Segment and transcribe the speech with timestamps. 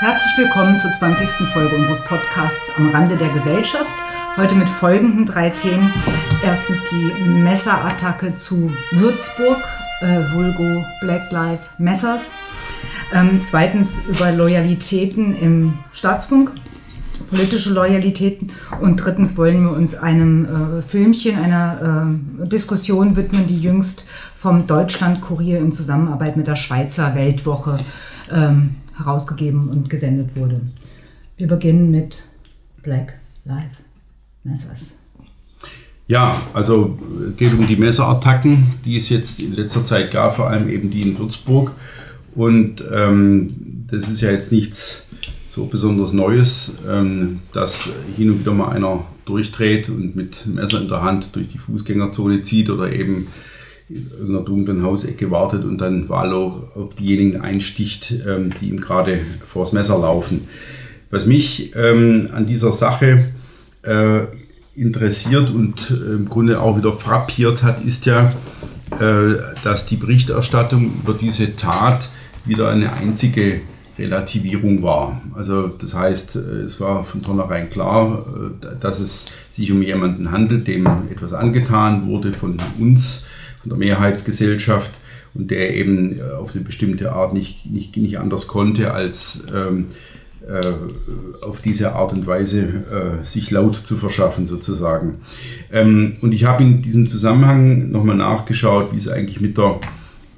[0.00, 1.28] Herzlich willkommen zur 20.
[1.48, 3.92] Folge unseres Podcasts Am Rande der Gesellschaft.
[4.36, 5.92] Heute mit folgenden drei Themen.
[6.40, 9.58] Erstens die Messerattacke zu Würzburg,
[10.00, 12.34] äh, Vulgo Black Lives Messers.
[13.12, 16.52] Ähm, zweitens über Loyalitäten im Staatsfunk,
[17.28, 18.52] politische Loyalitäten.
[18.80, 24.68] Und drittens wollen wir uns einem äh, Filmchen, einer äh, Diskussion widmen, die jüngst vom
[24.68, 27.80] Deutschland-Kurier in Zusammenarbeit mit der Schweizer Weltwoche
[28.30, 30.60] ähm, herausgegeben und gesendet wurde.
[31.36, 32.22] Wir beginnen mit
[32.82, 33.78] Black Lives
[34.44, 34.98] Messers.
[36.08, 36.98] Ja, also
[37.36, 41.02] geht um die Messerattacken, die es jetzt in letzter Zeit gab, vor allem eben die
[41.02, 41.74] in Würzburg.
[42.34, 45.06] Und ähm, das ist ja jetzt nichts
[45.48, 50.88] so besonders Neues, ähm, dass hin und wieder mal einer durchdreht und mit Messer in
[50.88, 53.26] der Hand durch die Fußgängerzone zieht oder eben
[53.88, 59.20] in irgendeiner dunklen Hausecke wartet und dann wahllos auf diejenigen einsticht, ähm, die ihm gerade
[59.46, 60.48] vors Messer laufen.
[61.10, 63.32] Was mich ähm, an dieser Sache
[63.82, 64.20] äh,
[64.74, 68.32] interessiert und äh, im Grunde auch wieder frappiert hat, ist ja,
[69.00, 72.10] äh, dass die Berichterstattung über diese Tat
[72.44, 73.60] wieder eine einzige
[73.98, 75.20] Relativierung war.
[75.34, 78.26] Also das heißt, äh, es war von vornherein klar,
[78.62, 83.27] äh, dass es sich um jemanden handelt, dem etwas angetan wurde von uns
[83.68, 84.92] von der Mehrheitsgesellschaft
[85.34, 89.88] und der eben äh, auf eine bestimmte Art nicht, nicht, nicht anders konnte, als ähm,
[90.46, 90.60] äh,
[91.44, 95.20] auf diese Art und Weise äh, sich laut zu verschaffen sozusagen.
[95.70, 99.80] Ähm, und ich habe in diesem Zusammenhang nochmal nachgeschaut, wie es eigentlich mit der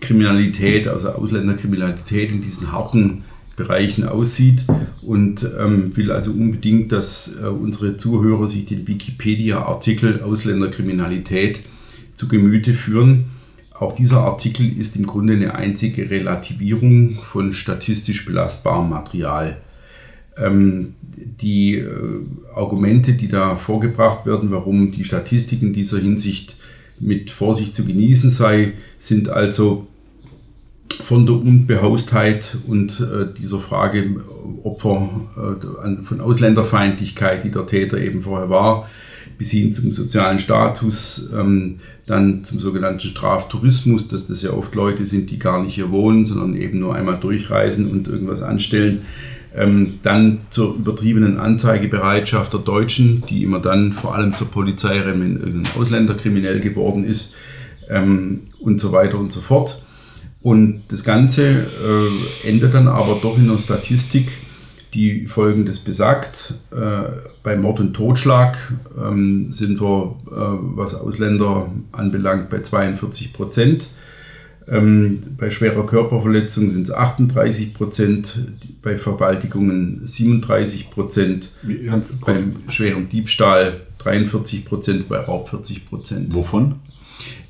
[0.00, 4.64] Kriminalität, also Ausländerkriminalität in diesen harten Bereichen aussieht
[5.02, 11.60] und ähm, will also unbedingt, dass äh, unsere Zuhörer sich den Wikipedia-Artikel Ausländerkriminalität
[12.20, 13.30] zu Gemüte führen.
[13.72, 19.56] Auch dieser Artikel ist im Grunde eine einzige Relativierung von statistisch belastbarem Material.
[20.36, 21.88] Ähm, die äh,
[22.54, 26.56] Argumente, die da vorgebracht werden, warum die Statistik in dieser Hinsicht
[26.98, 29.86] mit Vorsicht zu genießen sei, sind also
[31.02, 34.16] von der Unbehaustheit und äh, dieser Frage
[34.62, 35.08] Opfer
[35.38, 38.90] äh, von Ausländerfeindlichkeit, die der Täter eben vorher war,
[39.40, 45.06] bis hin zum sozialen Status, ähm, dann zum sogenannten Straftourismus, dass das ja oft Leute
[45.06, 49.00] sind, die gar nicht hier wohnen, sondern eben nur einmal durchreisen und irgendwas anstellen.
[49.56, 55.22] Ähm, dann zur übertriebenen Anzeigebereitschaft der Deutschen, die immer dann vor allem zur Polizei rennen,
[55.22, 57.34] wenn irgendein Ausländer kriminell geworden ist
[57.88, 59.82] ähm, und so weiter und so fort.
[60.42, 64.28] Und das Ganze äh, endet dann aber doch in einer Statistik,
[64.94, 66.54] die Folgendes besagt.
[66.72, 67.02] Äh,
[67.42, 70.32] bei Mord und Totschlag ähm, sind wir, äh,
[70.76, 73.88] was Ausländer anbelangt, bei 42 Prozent.
[74.68, 78.38] Ähm, bei schwerer Körperverletzung sind es 38 Prozent,
[78.82, 81.50] bei Verbaltigungen 37 Prozent,
[82.24, 86.34] beim schweren Diebstahl 43 Prozent, bei Raub 40 Prozent.
[86.34, 86.76] Wovon?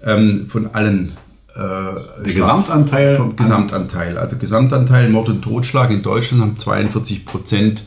[0.02, 1.12] Ähm, von allen
[1.64, 3.16] der Gesamtanteil?
[3.16, 4.18] Vom Gesamtanteil.
[4.18, 7.82] Also Gesamtanteil Mord und Totschlag in Deutschland haben 42 Prozent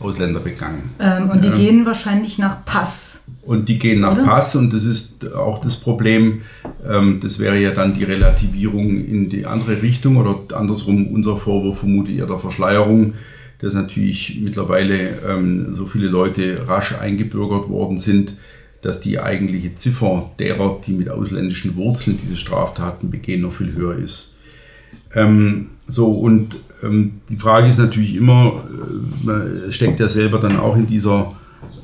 [0.00, 0.90] Ausländer begangen.
[1.00, 3.26] Ähm, und die ähm, gehen wahrscheinlich nach Pass.
[3.42, 4.24] Und die gehen nach oder?
[4.24, 6.42] Pass und das ist auch das Problem.
[6.88, 11.80] Ähm, das wäre ja dann die Relativierung in die andere Richtung oder andersrum unser Vorwurf
[11.80, 13.14] vermute ich der Verschleierung,
[13.58, 18.34] dass natürlich mittlerweile ähm, so viele Leute rasch eingebürgert worden sind,
[18.82, 23.96] dass die eigentliche Ziffer derer, die mit ausländischen Wurzeln diese Straftaten begehen, noch viel höher
[23.96, 24.36] ist.
[25.14, 30.58] Ähm, so, und ähm, die Frage ist natürlich immer, äh, man steckt ja selber dann
[30.58, 31.32] auch in dieser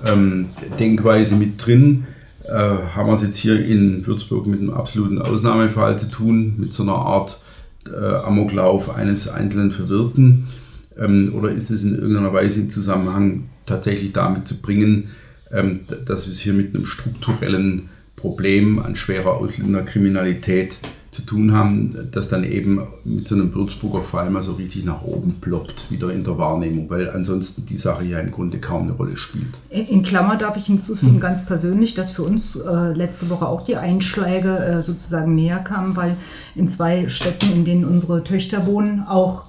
[0.05, 2.07] ähm, Denkweise mit drin.
[2.45, 2.53] Äh,
[2.95, 6.83] haben wir es jetzt hier in Würzburg mit einem absoluten Ausnahmefall zu tun, mit so
[6.83, 7.39] einer Art
[7.89, 10.49] äh, Amoklauf eines einzelnen Verwirrten?
[10.99, 15.11] Ähm, oder ist es in irgendeiner Weise im Zusammenhang tatsächlich damit zu bringen,
[15.55, 20.79] ähm, dass wir es hier mit einem strukturellen Problem an schwerer Ausländerkriminalität
[21.15, 25.03] zu tun haben, das dann eben mit so einem Würzburger Fall mal so richtig nach
[25.03, 28.93] oben ploppt, wieder in der Wahrnehmung, weil ansonsten die Sache ja im Grunde kaum eine
[28.93, 29.55] Rolle spielt.
[29.71, 31.21] In Klammer darf ich hinzufügen, hm.
[31.21, 35.95] ganz persönlich, dass für uns äh, letzte Woche auch die Einschläge äh, sozusagen näher kamen,
[35.95, 36.17] weil
[36.57, 39.47] in zwei Städten, in denen unsere Töchter wohnen, auch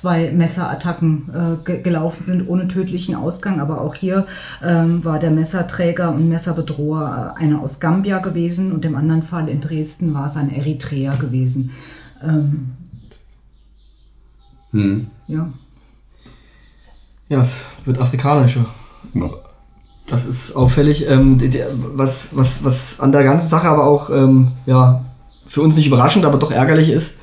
[0.00, 3.60] zwei Messerattacken äh, ge gelaufen sind, ohne tödlichen Ausgang.
[3.60, 4.26] Aber auch hier
[4.62, 9.48] ähm, war der Messerträger und Messerbedroher äh, einer aus Gambia gewesen und im anderen Fall
[9.48, 11.72] in Dresden war es ein Eritreer gewesen.
[12.22, 12.70] Ähm,
[14.70, 15.06] hm.
[15.26, 15.52] Ja.
[17.28, 18.66] Ja, es wird afrikanischer.
[19.14, 19.30] Ja.
[20.06, 21.06] Das ist auffällig.
[21.06, 21.38] Ähm,
[21.94, 25.04] was, was, was an der ganzen Sache aber auch ähm, ja,
[25.44, 27.20] für uns nicht überraschend, aber doch ärgerlich ist,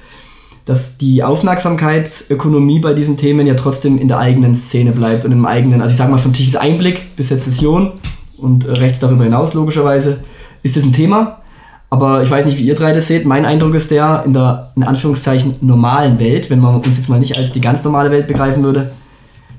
[0.65, 5.45] dass die Aufmerksamkeitsökonomie bei diesen Themen ja trotzdem in der eigenen Szene bleibt und im
[5.45, 7.94] eigenen, also ich sag mal von Tichys Einblick bis Sezession
[8.38, 10.19] und rechts darüber hinaus logischerweise,
[10.63, 11.41] ist das ein Thema.
[11.91, 13.25] Aber ich weiß nicht, wie ihr drei das seht.
[13.25, 17.19] Mein Eindruck ist der, in der in Anführungszeichen normalen Welt, wenn man uns jetzt mal
[17.19, 18.91] nicht als die ganz normale Welt begreifen würde,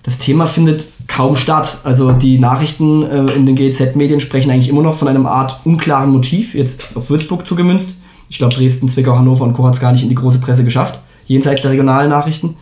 [0.02, 1.78] das Thema findet kaum statt.
[1.84, 6.10] Also die Nachrichten äh, in den GZ-Medien sprechen eigentlich immer noch von einem Art unklaren
[6.10, 7.96] Motiv, jetzt auf Würzburg zugemünzt.
[8.28, 9.66] Ich glaube, Dresden, Zwickau, Hannover und Co.
[9.66, 12.56] hat es gar nicht in die große Presse geschafft, jenseits der regionalen Nachrichten.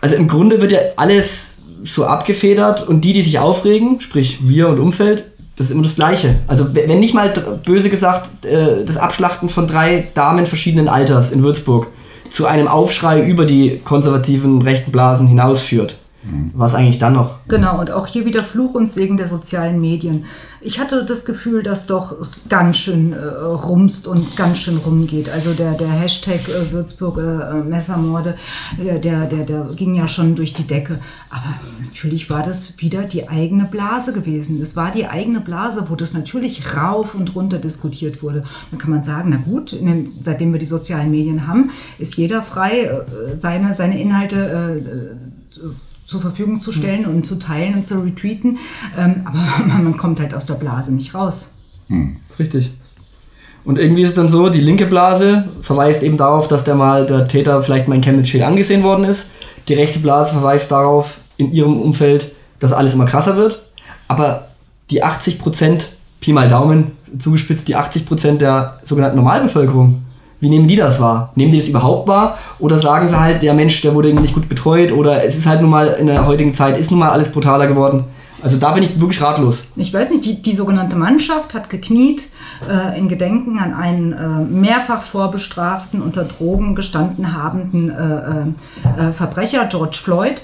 [0.00, 4.68] Also im Grunde wird ja alles so abgefedert und die, die sich aufregen, sprich wir
[4.68, 5.24] und Umfeld,
[5.56, 6.36] das ist immer das Gleiche.
[6.46, 7.32] Also wenn nicht mal
[7.64, 11.88] böse gesagt äh, das Abschlachten von drei Damen verschiedenen Alters in Würzburg
[12.30, 15.98] zu einem Aufschrei über die konservativen rechten Blasen hinausführt,
[16.52, 17.38] was eigentlich dann noch?
[17.48, 20.26] Genau, und auch hier wieder Fluch und Segen der sozialen Medien.
[20.60, 25.30] Ich hatte das Gefühl, dass doch es ganz schön äh, rumst und ganz schön rumgeht.
[25.30, 28.36] Also der, der Hashtag äh, Würzburger äh, Messermorde,
[28.76, 31.00] der, der, der, der ging ja schon durch die Decke.
[31.30, 34.60] Aber natürlich war das wieder die eigene Blase gewesen.
[34.60, 38.44] Das war die eigene Blase, wo das natürlich rauf und runter diskutiert wurde.
[38.70, 42.42] Dann kann man sagen, na gut, den, seitdem wir die sozialen Medien haben, ist jeder
[42.42, 48.00] frei, äh, seine, seine Inhalte äh, zur Verfügung zu stellen und zu teilen und zu
[48.02, 48.58] retweeten.
[48.98, 51.54] Ähm, aber man kommt halt aus der Blase nicht raus.
[51.86, 52.16] Hm.
[52.36, 52.72] Richtig.
[53.64, 57.06] Und irgendwie ist es dann so, die linke Blase verweist eben darauf, dass der mal
[57.06, 59.30] der Täter vielleicht mal in Chemnitz Schild angesehen worden ist.
[59.68, 63.62] Die rechte Blase verweist darauf in ihrem Umfeld, dass alles immer krasser wird.
[64.08, 64.48] Aber
[64.90, 70.02] die 80 Prozent, Pi mal Daumen, zugespitzt, die 80 Prozent der sogenannten Normalbevölkerung,
[70.40, 71.32] wie nehmen die das wahr?
[71.36, 72.38] Nehmen die das überhaupt wahr?
[72.58, 75.60] Oder sagen sie halt, der Mensch, der wurde nicht gut betreut oder es ist halt
[75.60, 78.04] nun mal in der heutigen Zeit, ist nun mal alles brutaler geworden?
[78.42, 79.66] Also da bin ich wirklich ratlos.
[79.76, 82.28] Ich weiß nicht, die, die sogenannte Mannschaft hat gekniet
[82.68, 89.66] äh, in Gedenken an einen äh, mehrfach vorbestraften, unter Drogen gestanden habenden äh, äh Verbrecher,
[89.66, 90.40] George Floyd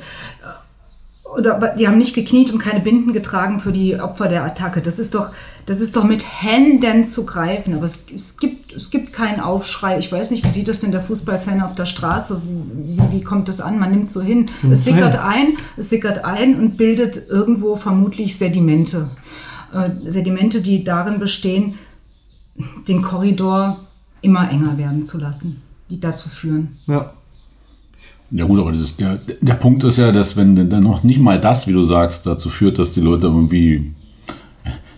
[1.35, 4.81] oder die haben nicht gekniet und keine Binden getragen für die Opfer der Attacke.
[4.81, 5.31] Das ist doch,
[5.67, 7.75] das ist doch mit Händen zu greifen.
[7.75, 9.99] Aber es, es, gibt, es gibt keinen Aufschrei.
[9.99, 12.43] Ich weiß nicht, wie sieht das denn der Fußballfan auf der Straße?
[12.43, 13.79] Wie, wie kommt das an?
[13.79, 14.51] Man nimmt so hin.
[14.71, 19.11] Es sickert ein, es sickert ein und bildet irgendwo vermutlich Sedimente.
[19.73, 21.75] Äh, Sedimente, die darin bestehen,
[22.89, 23.89] den Korridor
[24.23, 26.79] immer enger werden zu lassen, die dazu führen.
[26.87, 27.13] Ja.
[28.31, 31.41] Ja gut, aber ist, der, der Punkt ist ja, dass wenn dann noch nicht mal
[31.41, 33.93] das, wie du sagst, dazu führt, dass die Leute irgendwie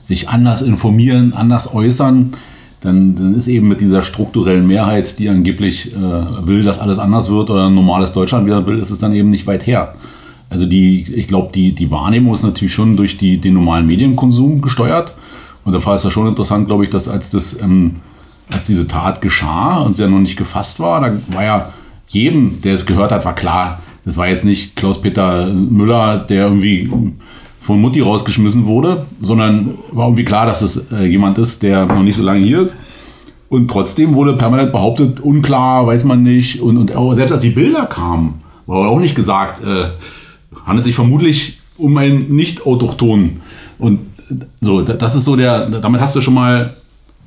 [0.03, 2.33] sich anders informieren, anders äußern,
[2.81, 7.29] dann, dann ist eben mit dieser strukturellen Mehrheit, die angeblich äh, will, dass alles anders
[7.29, 9.95] wird oder ein normales Deutschland wieder will, ist es dann eben nicht weit her.
[10.49, 14.63] Also die, ich glaube, die, die Wahrnehmung ist natürlich schon durch die, den normalen Medienkonsum
[14.63, 15.15] gesteuert.
[15.65, 17.97] Und da war es ja schon interessant, glaube ich, dass als das, ähm,
[18.51, 21.73] als diese Tat geschah und sie noch nicht gefasst war, da war ja
[22.09, 26.91] jedem, der es gehört hat, war klar, das war jetzt nicht Klaus-Peter Müller, der irgendwie
[27.61, 32.03] von Mutti rausgeschmissen wurde, sondern war irgendwie klar, dass es äh, jemand ist, der noch
[32.03, 32.79] nicht so lange hier ist.
[33.51, 36.63] Und trotzdem wurde permanent behauptet, unklar, weiß man nicht.
[36.63, 39.91] Und, und auch selbst als die Bilder kamen, war auch nicht gesagt, äh,
[40.65, 43.43] handelt sich vermutlich um einen Nicht-Autochtonen.
[43.79, 44.01] Und
[44.61, 46.77] so, das ist so der, damit hast du schon mal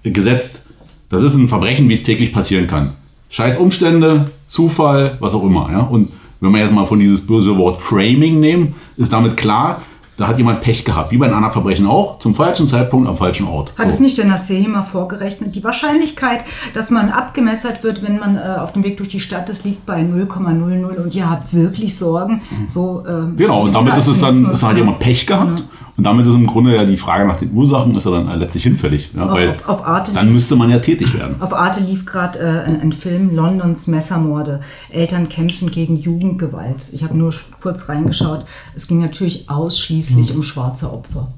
[0.03, 0.65] gesetzt.
[1.09, 2.93] Das ist ein Verbrechen, wie es täglich passieren kann
[3.31, 5.69] scheiß Umstände, Zufall, was auch immer.
[5.71, 5.79] Ja?
[5.79, 9.81] Und wenn wir jetzt mal von dieses böse Wort Framing nehmen, ist damit klar,
[10.17, 13.17] da hat jemand Pech gehabt, wie bei einem anderen Verbrechen auch, zum falschen Zeitpunkt am
[13.17, 13.73] falschen Ort.
[13.77, 13.95] Hat so.
[13.95, 15.55] es nicht der Nassehima vorgerechnet?
[15.55, 16.43] Die Wahrscheinlichkeit,
[16.75, 19.85] dass man abgemessert wird, wenn man äh, auf dem Weg durch die Stadt ist, liegt
[19.88, 22.41] bei 0,00 und ihr habt wirklich Sorgen.
[22.67, 25.59] So, äh, genau, und damit ist es dann, es hat jemand Pech gehabt.
[25.59, 25.65] Ja.
[26.01, 28.63] Und damit ist im Grunde ja die Frage nach den Ursachen ist ja dann letztlich
[28.63, 29.12] hinfällig.
[29.15, 31.39] Ja, auf, weil auf, Arte dann müsste man ja tätig werden.
[31.39, 34.62] Auf Arte lief gerade äh, ein, ein, Film, Londons Messermorde.
[34.89, 36.86] Eltern kämpfen gegen Jugendgewalt.
[36.91, 37.31] Ich habe nur
[37.62, 38.48] kurz reingeschaut.
[38.75, 40.38] Es ging natürlich ausschließlich hm.
[40.38, 41.31] um schwarze Opfer.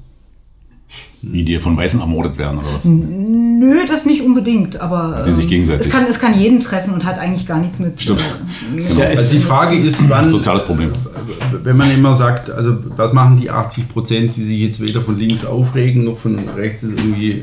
[1.22, 2.84] Wie die von Weißen ermordet werden oder was?
[2.84, 5.86] Nö, das nicht unbedingt, aber die sich ähm, gegenseitig.
[5.86, 8.00] Es, kann, es kann jeden treffen und hat eigentlich gar nichts mit.
[8.00, 8.20] Stimmt.
[8.20, 9.00] Äh, genau.
[9.00, 10.28] ja, also die Frage ist, wann.
[10.28, 10.92] Soziales Problem.
[11.62, 15.18] Wenn man immer sagt, also was machen die 80 Prozent, die sich jetzt weder von
[15.18, 17.42] links aufregen noch von rechts irgendwie äh,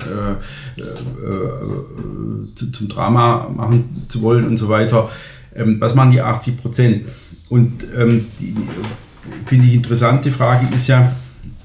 [0.77, 5.09] äh, äh, zu, zum Drama machen zu wollen und so weiter.
[5.55, 7.05] Ähm, was machen die 80 Prozent?
[7.49, 8.55] Und ähm, die,
[9.45, 11.13] finde ich interessante Frage ist ja,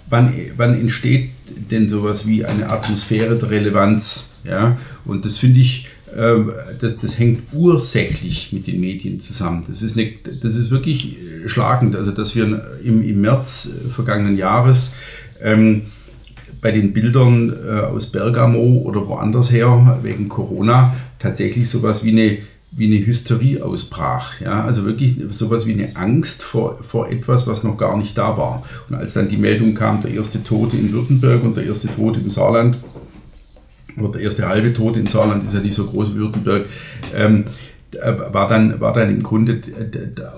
[0.09, 1.31] wann, wann entsteht
[1.71, 4.37] denn sowas wie eine Atmosphäre der Relevanz?
[4.45, 4.79] Ja?
[5.05, 6.35] Und das finde ich, äh,
[6.79, 9.65] das, das hängt ursächlich mit den Medien zusammen.
[9.67, 11.97] Das ist, eine, das ist wirklich äh, schlagend.
[11.97, 12.45] Also, dass wir
[12.83, 14.95] im, im März äh, vergangenen Jahres
[15.43, 15.83] ähm,
[16.61, 22.39] bei den Bildern äh, aus Bergamo oder woanders her wegen Corona tatsächlich sowas wie eine
[22.77, 24.41] wie eine Hysterie ausbrach.
[24.41, 24.65] Ja?
[24.65, 28.65] Also wirklich sowas wie eine Angst vor, vor etwas, was noch gar nicht da war.
[28.89, 32.21] Und als dann die Meldung kam, der erste Tote in Württemberg und der erste Tote
[32.21, 32.79] im Saarland,
[33.99, 36.67] oder der erste halbe Tote im Saarland ist ja nicht so groß wie Württemberg,
[37.15, 37.45] ähm,
[38.31, 39.61] war, dann, war dann im Grunde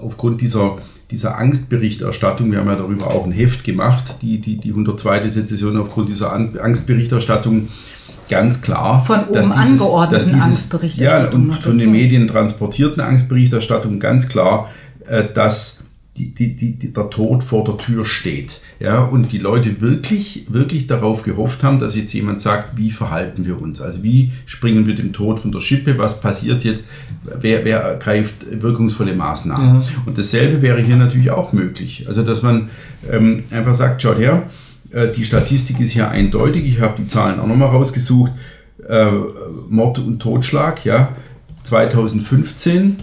[0.00, 0.78] aufgrund dieser,
[1.11, 5.30] dieser Angstberichterstattung, wir haben ja darüber auch ein Heft gemacht, die, die, die 102.
[5.30, 7.68] Sezession aufgrund dieser Angstberichterstattung
[8.29, 11.43] ganz klar, von oben dass dieses, angeordneten dass dieses, Angstberichterstattung.
[11.43, 14.71] Ja, und von den Medien transportierten Angstberichterstattung ganz klar,
[15.07, 18.61] äh, dass die, die, die, der Tod vor der Tür steht.
[18.81, 23.45] Ja, und die Leute wirklich, wirklich darauf gehofft haben, dass jetzt jemand sagt, wie verhalten
[23.45, 23.81] wir uns?
[23.81, 25.99] Also wie springen wir dem Tod von der Schippe?
[25.99, 26.89] Was passiert jetzt?
[27.41, 29.79] Wer, wer ergreift wirkungsvolle Maßnahmen?
[29.79, 29.85] Mhm.
[30.07, 32.05] Und dasselbe wäre hier natürlich auch möglich.
[32.09, 32.71] Also dass man
[33.11, 34.45] ähm, einfach sagt, schaut her,
[34.92, 36.64] die Statistik ist hier eindeutig.
[36.64, 38.33] Ich habe die Zahlen auch nochmal rausgesucht.
[38.88, 39.11] Äh,
[39.68, 41.16] Mord und Totschlag, ja.
[41.62, 42.97] 2015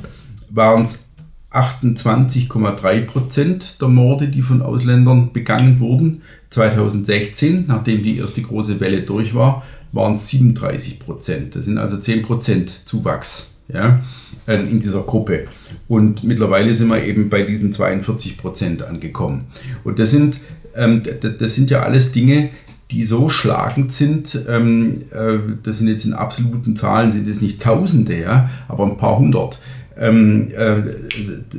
[0.49, 1.09] waren es
[1.51, 6.23] 28,3 Prozent der Morde, die von Ausländern begangen wurden.
[6.49, 11.55] 2016, nachdem die erste große Welle durch war, waren es 37 Prozent.
[11.55, 14.03] Das sind also 10 Prozent Zuwachs ja,
[14.47, 15.45] äh, in dieser Gruppe.
[15.87, 19.45] Und mittlerweile sind wir eben bei diesen 42 Prozent angekommen.
[19.83, 20.37] Und das sind
[20.75, 21.03] ähm,
[21.39, 22.49] das sind ja alles Dinge,
[22.91, 27.61] die so schlagend sind, ähm, äh, das sind jetzt in absoluten Zahlen, sind es nicht
[27.61, 29.59] Tausende, ja, aber ein paar hundert,
[29.97, 30.81] ähm, äh,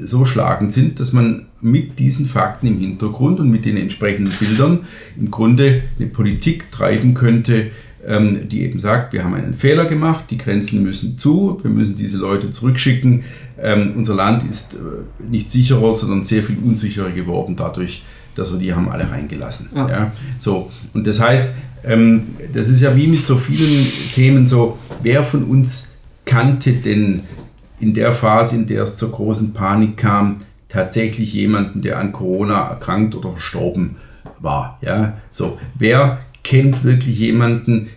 [0.05, 4.81] so schlagend sind, dass man mit diesen Fakten im Hintergrund und mit den entsprechenden Bildern
[5.19, 7.69] im Grunde eine Politik treiben könnte,
[8.07, 11.97] ähm, die eben sagt, wir haben einen Fehler gemacht, die Grenzen müssen zu, wir müssen
[11.97, 13.25] diese Leute zurückschicken.
[13.61, 18.05] Ähm, unser Land ist äh, nicht sicherer, sondern sehr viel unsicherer geworden dadurch,
[18.37, 19.71] dass wir die haben alle reingelassen.
[19.75, 19.88] Ja.
[19.88, 20.12] ja.
[20.38, 25.25] So, und das heißt, ähm, das ist ja wie mit so vielen Themen so, wer
[25.25, 27.25] von uns kannte denn
[27.81, 32.69] in der Phase, in der es zur großen Panik kam, tatsächlich jemanden, der an Corona
[32.69, 33.97] erkrankt oder verstorben
[34.40, 34.78] war.
[34.83, 37.88] Ja, so, wer kennt wirklich jemanden,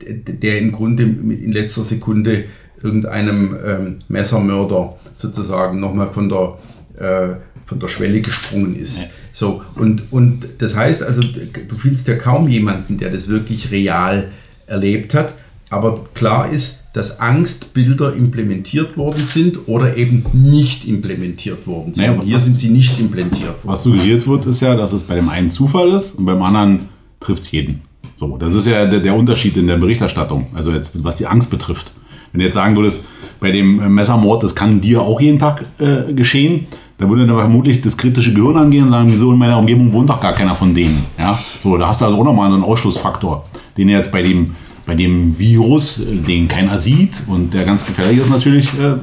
[0.00, 2.44] der im Grunde in letzter Sekunde
[2.82, 6.58] irgendeinem ähm, Messermörder sozusagen nochmal von der,
[6.98, 7.36] äh,
[7.66, 9.10] von der Schwelle gesprungen ist.
[9.38, 14.32] So, und, und das heißt also, du findest ja kaum jemanden, der das wirklich real
[14.66, 15.36] erlebt hat.
[15.70, 22.16] Aber klar ist, dass Angstbilder implementiert worden sind oder eben nicht implementiert worden sind.
[22.16, 23.68] Naja, hier sind sie nicht implementiert worden.
[23.68, 26.88] Was suggeriert wird, ist ja, dass es bei dem einen Zufall ist und beim anderen
[27.20, 27.82] trifft es jeden.
[28.16, 31.52] So, das ist ja der, der, Unterschied in der Berichterstattung, also jetzt was die Angst
[31.52, 31.92] betrifft.
[32.32, 33.04] Wenn du jetzt sagen würdest,
[33.38, 36.66] bei dem Messermord, das kann dir auch jeden Tag äh, geschehen,
[36.98, 40.10] da würde dann vermutlich das kritische Gehirn angehen und sagen, wieso in meiner Umgebung wohnt
[40.10, 41.06] doch gar keiner von denen.
[41.16, 41.38] Ja?
[41.60, 43.44] So, da hast du also auch nochmal einen Ausschlussfaktor,
[43.76, 48.30] den jetzt bei dem, bei dem Virus, den keiner sieht und der ganz gefährlich ist
[48.30, 48.96] natürlich, äh,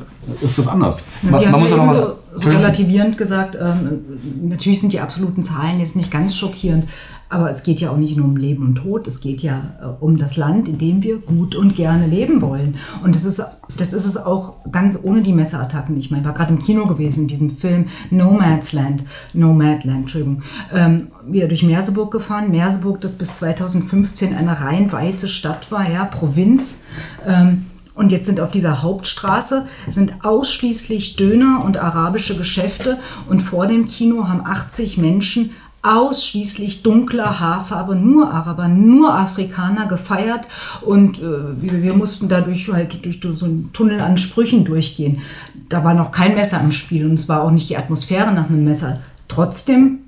[0.44, 1.08] ist das anders.
[1.22, 4.02] Sie man, man muss auch noch was so relativierend gesagt, ähm,
[4.50, 6.86] natürlich sind die absoluten Zahlen jetzt nicht ganz schockierend,
[7.30, 9.86] aber es geht ja auch nicht nur um Leben und Tod, es geht ja äh,
[10.04, 12.76] um das Land, in dem wir gut und gerne leben wollen.
[13.04, 13.44] Und das ist,
[13.78, 15.98] das ist es auch ganz ohne die Messerattacken.
[15.98, 19.04] Ich meine, ich war gerade im Kino gewesen, in diesem Film Nomadsland,
[19.34, 22.52] Nomadland, Entschuldigung, ähm, wieder durch Merseburg gefahren.
[22.52, 26.86] Merseburg, das bis 2015 eine rein weiße Stadt war, ja, Provinz.
[27.26, 27.66] Ähm,
[27.96, 33.88] und jetzt sind auf dieser Hauptstraße sind ausschließlich Döner und arabische Geschäfte und vor dem
[33.88, 35.52] Kino haben 80 Menschen
[35.86, 40.46] ausschließlich dunkler Haarfarbe, nur Araber, nur Afrikaner gefeiert
[40.82, 45.22] und äh, wir, wir, mussten dadurch halt durch so einen Tunnel an Sprüchen durchgehen.
[45.70, 48.50] Da war noch kein Messer im Spiel und es war auch nicht die Atmosphäre nach
[48.50, 49.00] einem Messer.
[49.28, 50.00] Trotzdem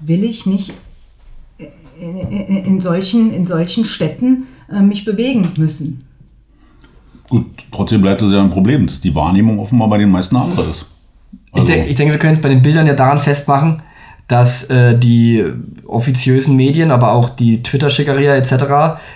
[0.00, 0.74] will ich nicht
[1.98, 6.04] in, in, in solchen, in solchen Städten äh, mich bewegen müssen.
[7.28, 10.68] Gut, trotzdem bleibt das ja ein Problem, dass die Wahrnehmung offenbar bei den meisten andere
[10.68, 10.86] ist.
[11.52, 13.82] Also ich, denke, ich denke, wir können es bei den Bildern ja daran festmachen,
[14.28, 15.44] dass äh, die
[15.86, 18.54] offiziösen Medien, aber auch die Twitter-Schickeria etc.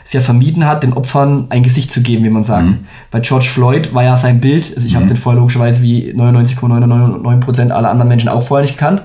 [0.05, 2.69] es ja vermieden hat, den Opfern ein Gesicht zu geben, wie man sagt.
[2.69, 2.87] Mhm.
[3.11, 4.97] Bei George Floyd war ja sein Bild, also ich mhm.
[4.97, 9.03] habe den vorher logischerweise wie 99,999% aller anderen Menschen auch vorher nicht gekannt,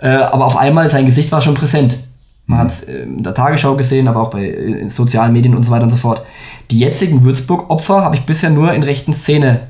[0.00, 1.98] äh, aber auf einmal sein Gesicht war schon präsent.
[2.46, 2.60] Man mhm.
[2.62, 5.84] hat es in der Tagesschau gesehen, aber auch bei in sozialen Medien und so weiter
[5.84, 6.26] und so fort.
[6.70, 9.68] Die jetzigen Würzburg-Opfer habe ich bisher nur in rechten Szene,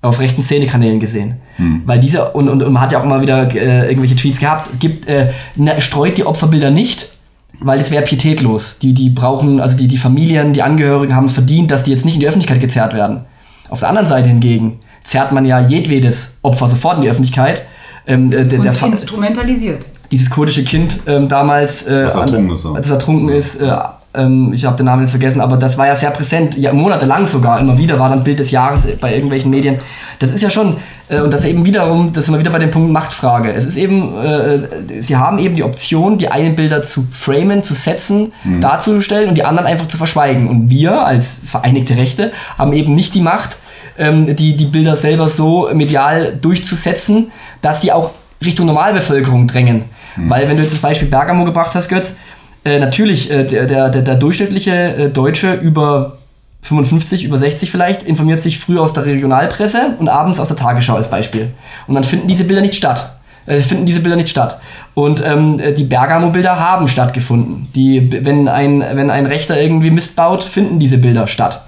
[0.00, 1.36] auf rechten Szenekanälen gesehen.
[1.56, 1.82] Hm.
[1.84, 4.78] Weil dieser, und, und, und, man hat ja auch immer wieder äh, irgendwelche Tweets gehabt,
[4.78, 7.12] gibt, äh, ne, streut die Opferbilder nicht,
[7.60, 8.78] weil es wäre pietätlos.
[8.78, 12.04] Die, die brauchen, also die, die Familien, die Angehörigen haben es verdient, dass die jetzt
[12.04, 13.24] nicht in die Öffentlichkeit gezerrt werden.
[13.68, 17.66] Auf der anderen Seite hingegen zerrt man ja jedwedes Opfer sofort in die Öffentlichkeit.
[18.06, 22.90] Ähm, der, und der instrumentalisiert dieses kurdische Kind ähm, damals, äh, das ertrunken ist, das
[22.90, 23.70] ertrunken ist äh,
[24.14, 27.26] ähm, ich habe den Namen jetzt vergessen, aber das war ja sehr präsent, ja, monatelang
[27.26, 29.76] sogar, immer wieder war dann Bild des Jahres bei irgendwelchen Medien.
[30.18, 32.58] Das ist ja schon, äh, und das ist eben wiederum, das sind wir wieder bei
[32.58, 33.52] dem Punkt Machtfrage.
[33.52, 37.74] Es ist eben, äh, sie haben eben die Option, die einen Bilder zu framen, zu
[37.74, 38.60] setzen, mhm.
[38.60, 40.48] darzustellen und die anderen einfach zu verschweigen.
[40.48, 43.58] Und wir als Vereinigte Rechte haben eben nicht die Macht,
[43.98, 48.12] ähm, die, die Bilder selber so medial durchzusetzen, dass sie auch
[48.44, 49.84] Richtung Normalbevölkerung drängen.
[50.16, 50.30] Mhm.
[50.30, 52.16] Weil wenn du jetzt das Beispiel Bergamo gebracht hast, Götz,
[52.64, 56.18] äh, natürlich, äh, der, der, der, durchschnittliche äh, Deutsche über
[56.62, 60.96] 55, über 60 vielleicht, informiert sich früh aus der Regionalpresse und abends aus der Tagesschau
[60.96, 61.50] als Beispiel.
[61.86, 63.14] Und dann finden diese Bilder nicht statt.
[63.46, 64.60] Äh, finden diese Bilder nicht statt.
[64.94, 67.68] Und ähm, die Bergamo-Bilder haben stattgefunden.
[67.74, 71.64] Die, wenn, ein, wenn ein Rechter irgendwie Mist baut, finden diese Bilder statt.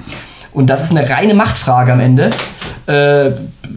[0.52, 2.30] Und das ist eine reine Machtfrage am Ende.
[2.90, 3.34] Äh,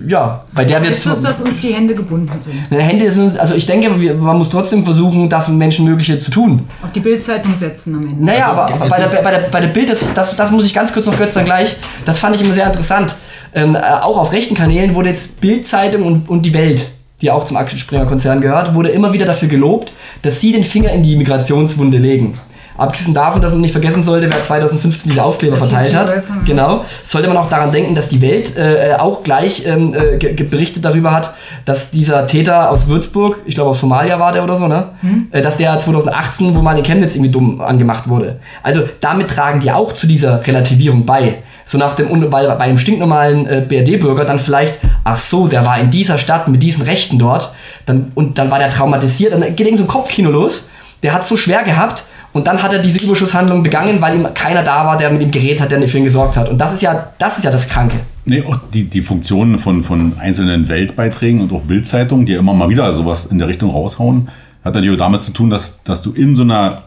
[0.08, 1.06] ja, bei der wir jetzt.
[1.06, 2.56] Ist es, dass uns die Hände gebunden sind?
[2.72, 6.68] Hände sind, also ich denke, man muss trotzdem versuchen, das Menschen Mögliche zu tun.
[6.84, 8.26] Auf die Bildzeitung setzen am Ende.
[8.26, 10.74] Naja, also, aber bei der, bei, der, bei der Bild, das, das, das muss ich
[10.74, 13.16] ganz kurz noch Götz dann gleich, das fand ich immer sehr interessant.
[13.54, 16.90] Ähm, äh, auch auf rechten Kanälen wurde jetzt Bildzeitung und, und die Welt
[17.22, 19.94] die auch zum Axel Springer Konzern gehört, wurde immer wieder dafür gelobt,
[20.24, 22.34] dass sie den Finger in die Migrationswunde legen.
[22.78, 26.24] Abgesehen davon, dass man nicht vergessen sollte, wer 2015 diese Aufkleber verteilt hat.
[26.46, 26.86] Genau.
[27.04, 31.12] Sollte man auch daran denken, dass die Welt äh, auch gleich ähm, äh, berichtet darüber
[31.12, 31.34] hat,
[31.66, 34.90] dass dieser Täter aus Würzburg, ich glaube aus Somalia war der oder so, ne?
[35.02, 35.28] Mhm.
[35.32, 38.40] Äh, dass der 2018 wo mal in Chemnitz irgendwie dumm angemacht wurde.
[38.64, 41.44] Also damit tragen die auch zu dieser Relativierung bei.
[41.66, 45.80] So nach dem, weil bei einem stinknormalen äh, BRD-Bürger dann vielleicht, ach so, der war
[45.80, 47.54] in dieser Stadt mit diesen Rechten dort,
[47.86, 50.70] dann, und dann war der traumatisiert, dann geht irgend so ein Kopfkino los.
[51.04, 54.64] Der hat so schwer gehabt, und dann hat er diese Überschusshandlung begangen, weil ihm keiner
[54.64, 56.50] da war, der mit ihm geredet hat, der für ihn gesorgt hat.
[56.50, 58.00] Und das ist ja das, ist ja das Kranke.
[58.26, 62.70] Nee, die, die Funktionen von, von einzelnen Weltbeiträgen und auch Bildzeitungen, die ja immer mal
[62.70, 64.30] wieder sowas in der Richtung raushauen,
[64.64, 66.84] hat natürlich damit zu tun, dass, dass du in so einer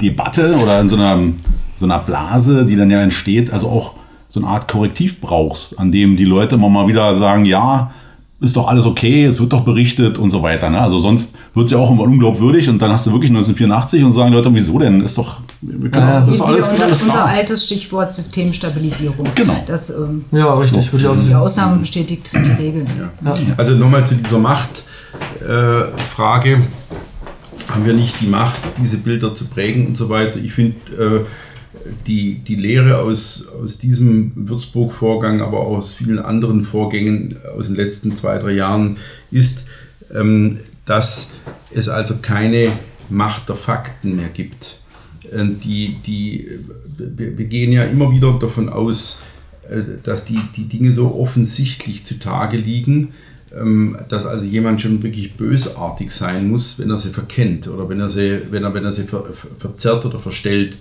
[0.00, 1.18] Debatte oder in so einer,
[1.76, 3.94] so einer Blase, die dann ja entsteht, also auch
[4.28, 7.92] so eine Art Korrektiv brauchst, an dem die Leute immer mal wieder sagen, ja,
[8.40, 10.68] ist doch alles okay, es wird doch berichtet und so weiter.
[10.68, 10.80] Ne?
[10.80, 14.12] Also sonst wird es ja auch immer unglaubwürdig und dann hast du wirklich 1984 und
[14.12, 15.00] sagen Leute, wieso denn?
[15.02, 19.28] Ist doch, wir können, ja, ist alles, unser, alles unser altes Stichwort Systemstabilisierung.
[19.34, 19.62] Genau.
[19.66, 20.90] Das, ähm, ja, richtig.
[20.90, 22.86] So, die, die Ausnahme bestätigt die Regel.
[22.98, 23.30] Ja.
[23.30, 23.34] Ja.
[23.56, 26.50] Also nochmal zu dieser Machtfrage.
[26.50, 26.58] Äh,
[27.68, 30.38] haben wir nicht die Macht, diese Bilder zu prägen und so weiter?
[30.38, 31.20] Ich finde, äh,
[32.06, 37.76] die, die Lehre aus, aus diesem Würzburg-Vorgang, aber auch aus vielen anderen Vorgängen aus den
[37.76, 38.96] letzten zwei, drei Jahren
[39.30, 39.66] ist,
[40.14, 41.32] ähm, dass
[41.72, 42.72] es also keine
[43.08, 44.78] Macht der Fakten mehr gibt.
[45.32, 46.60] Die, die,
[46.96, 49.22] wir gehen ja immer wieder davon aus,
[49.68, 53.14] äh, dass die, die Dinge so offensichtlich zutage liegen,
[53.54, 58.00] ähm, dass also jemand schon wirklich bösartig sein muss, wenn er sie verkennt oder wenn
[58.00, 59.24] er sie, wenn er, wenn er sie ver,
[59.58, 60.76] verzerrt oder verstellt.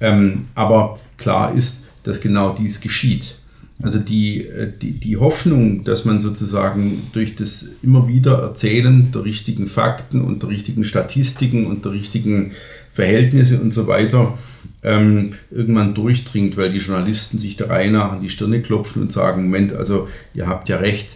[0.00, 3.36] Ähm, aber klar ist, dass genau dies geschieht.
[3.82, 9.24] Also die, äh, die, die Hoffnung, dass man sozusagen durch das immer wieder Erzählen der
[9.24, 12.52] richtigen Fakten und der richtigen Statistiken und der richtigen
[12.92, 14.38] Verhältnisse und so weiter
[14.82, 19.12] ähm, irgendwann durchdringt, weil die Journalisten sich der Reihe nach an die Stirne klopfen und
[19.12, 21.08] sagen, Moment, also ihr habt ja recht,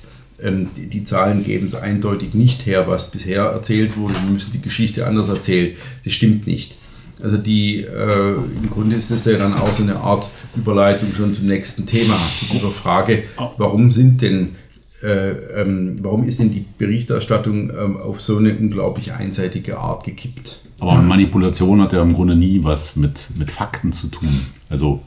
[0.42, 4.14] ähm, die, die, Zahlen geben es eindeutig nicht her, was bisher erzählt wurde.
[4.14, 5.76] Wir müssen die Geschichte anders erzählen.
[6.04, 6.76] Das stimmt nicht.
[7.22, 11.32] Also die, äh, im Grunde ist das ja dann auch so eine Art Überleitung schon
[11.32, 13.24] zum nächsten Thema, zu dieser Frage,
[13.56, 14.56] warum sind denn,
[15.02, 20.60] äh, ähm, warum ist denn die Berichterstattung ähm, auf so eine unglaublich einseitige Art gekippt?
[20.80, 24.46] Aber Manipulation hat ja im Grunde nie was mit, mit Fakten zu tun.
[24.68, 25.00] Also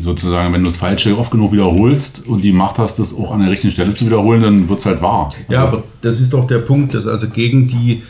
[0.00, 3.40] sozusagen, wenn du das Falsche oft genug wiederholst und die Macht hast, das auch an
[3.40, 5.26] der richtigen Stelle zu wiederholen, dann wird es halt wahr.
[5.26, 8.02] Also ja, aber das ist doch der Punkt, dass also gegen die,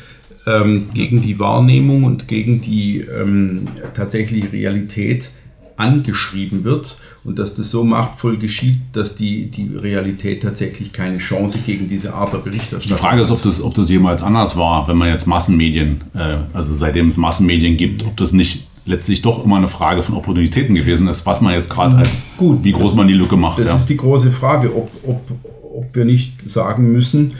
[0.46, 5.30] ähm, gegen die Wahrnehmung und gegen die ähm, tatsächliche Realität
[5.76, 11.58] angeschrieben wird und dass das so machtvoll geschieht, dass die, die Realität tatsächlich keine Chance
[11.66, 12.98] gegen diese Art der Berichterstattung hat.
[12.98, 16.38] Die Frage ist, ob das, ob das jemals anders war, wenn man jetzt Massenmedien, äh,
[16.54, 20.74] also seitdem es Massenmedien gibt, ob das nicht letztlich doch immer eine Frage von Opportunitäten
[20.74, 23.58] gewesen ist, was man jetzt gerade als, Gut, wie groß man die Lücke macht.
[23.58, 23.76] Das ja.
[23.76, 25.30] ist die große Frage, ob, ob,
[25.74, 27.34] ob wir nicht sagen müssen,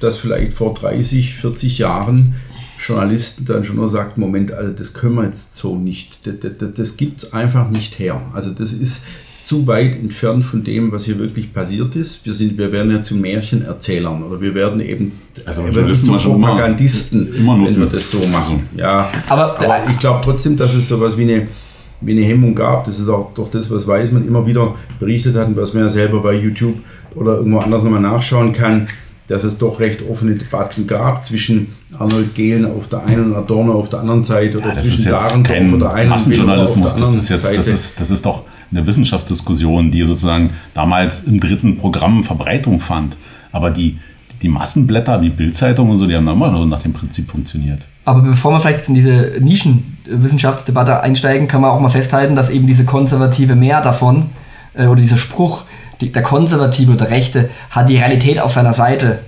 [0.00, 2.34] dass vielleicht vor 30, 40 Jahren
[2.78, 6.72] Journalisten dann schon nur sagt, Moment, also das können wir jetzt so nicht, das, das,
[6.74, 8.22] das gibt es einfach nicht her.
[8.34, 9.04] Also das ist,
[9.48, 12.26] zu weit entfernt von dem, was hier wirklich passiert ist.
[12.26, 15.12] Wir, sind, wir werden ja zu Märchenerzählern oder wir werden eben
[15.46, 18.68] also wir zu Propagandisten, immer, immer wenn wir das so machen.
[18.76, 21.48] Ja, aber, aber ich glaube trotzdem, dass es sowas wie eine,
[22.02, 22.84] wie eine Hemmung gab.
[22.84, 25.88] Das ist auch doch das, was Weismann immer wieder berichtet hat und was man ja
[25.88, 26.76] selber bei YouTube
[27.14, 28.86] oder irgendwo anders nochmal nachschauen kann.
[29.28, 33.74] Dass es doch recht offene Debatten gab zwischen Arnold Gehlen auf der einen und Adorno
[33.74, 36.12] auf der anderen Seite oder Ja, das zwischen ist jetzt Dahrendorf kein auf der einen
[36.12, 37.56] und Weber auf Massenjournalismus, der das anderen ist jetzt, Seite.
[37.56, 43.16] das ist, das ist doch eine Wissenschaftsdiskussion, die sozusagen damals im dritten Programm Verbreitung fand.
[43.52, 43.98] Aber die,
[44.42, 47.80] die Massenblätter, die Bildzeitung und so, die haben immer nur nach dem Prinzip funktioniert.
[48.06, 52.48] Aber bevor wir vielleicht jetzt in diese Nischenwissenschaftsdebatte einsteigen, kann man auch mal festhalten, dass
[52.48, 54.30] eben diese konservative Mehr davon,
[54.74, 55.64] äh, oder dieser Spruch,
[56.00, 59.20] der Konservative oder der Rechte hat die Realität auf seiner Seite.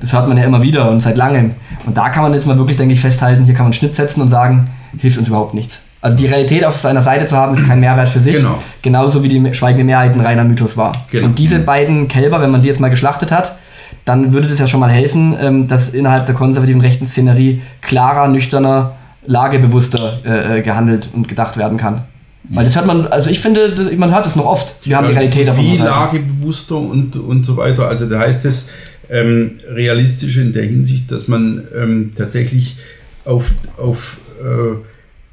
[0.00, 1.52] Das hört man ja immer wieder und seit langem.
[1.86, 3.94] Und da kann man jetzt mal wirklich, denke ich, festhalten, hier kann man einen Schnitt
[3.94, 5.82] setzen und sagen, hilft uns überhaupt nichts.
[6.00, 8.36] Also die Realität auf seiner Seite zu haben, ist kein Mehrwert für sich.
[8.36, 8.58] Genau.
[8.82, 11.06] Genauso wie die schweigende Mehrheit ein reiner Mythos war.
[11.10, 11.26] Genau.
[11.26, 13.56] Und diese beiden Kälber, wenn man die jetzt mal geschlachtet hat,
[14.04, 18.28] dann würde das ja schon mal helfen, ähm, dass innerhalb der konservativen rechten Szenerie klarer,
[18.28, 18.92] nüchterner,
[19.24, 22.02] lagebewusster äh, äh, gehandelt und gedacht werden kann.
[22.50, 24.76] Weil das hört man, also ich finde, man hört es noch oft.
[24.86, 27.88] Wir haben die Realität auf Wie lagebewusster und, und so weiter.
[27.88, 28.68] Also da heißt es
[29.10, 32.76] ähm, realistisch in der Hinsicht, dass man ähm, tatsächlich
[33.24, 34.76] auf, auf äh,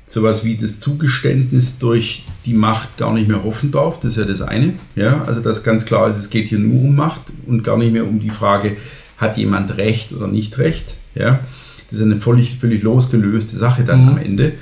[0.08, 4.00] sowas wie das Zugeständnis durch die Macht gar nicht mehr hoffen darf.
[4.00, 4.74] Das ist ja das eine.
[4.95, 5.24] Ja?
[5.26, 8.08] Also dass ganz klar ist, es geht hier nur um Macht und gar nicht mehr
[8.08, 8.78] um die Frage,
[9.17, 10.95] hat jemand Recht oder nicht Recht.
[11.15, 11.41] Ja?
[11.89, 14.10] Das ist eine völlig, völlig losgelöste Sache dann Mhm.
[14.10, 14.54] am Ende.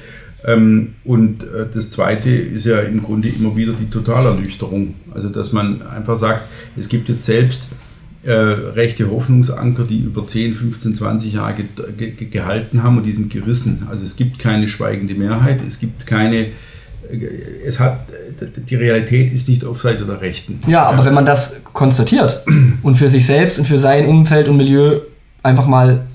[0.45, 4.95] Ähm, und äh, das Zweite ist ja im Grunde immer wieder die Totalernüchterung.
[5.13, 7.67] Also dass man einfach sagt, es gibt jetzt selbst
[8.23, 11.65] äh, rechte Hoffnungsanker, die über 10, 15, 20 Jahre ge
[11.97, 13.88] ge ge gehalten haben und die sind gerissen.
[13.89, 16.52] Also es gibt keine schweigende Mehrheit, es gibt keine, äh,
[17.65, 17.99] es hat,
[18.69, 20.60] die Realität ist nicht auf Seite der Rechten.
[20.67, 22.43] Ja, aber wenn man das konstatiert
[22.82, 24.99] und für sich selbst und für sein Umfeld und Milieu
[25.43, 26.06] einfach mal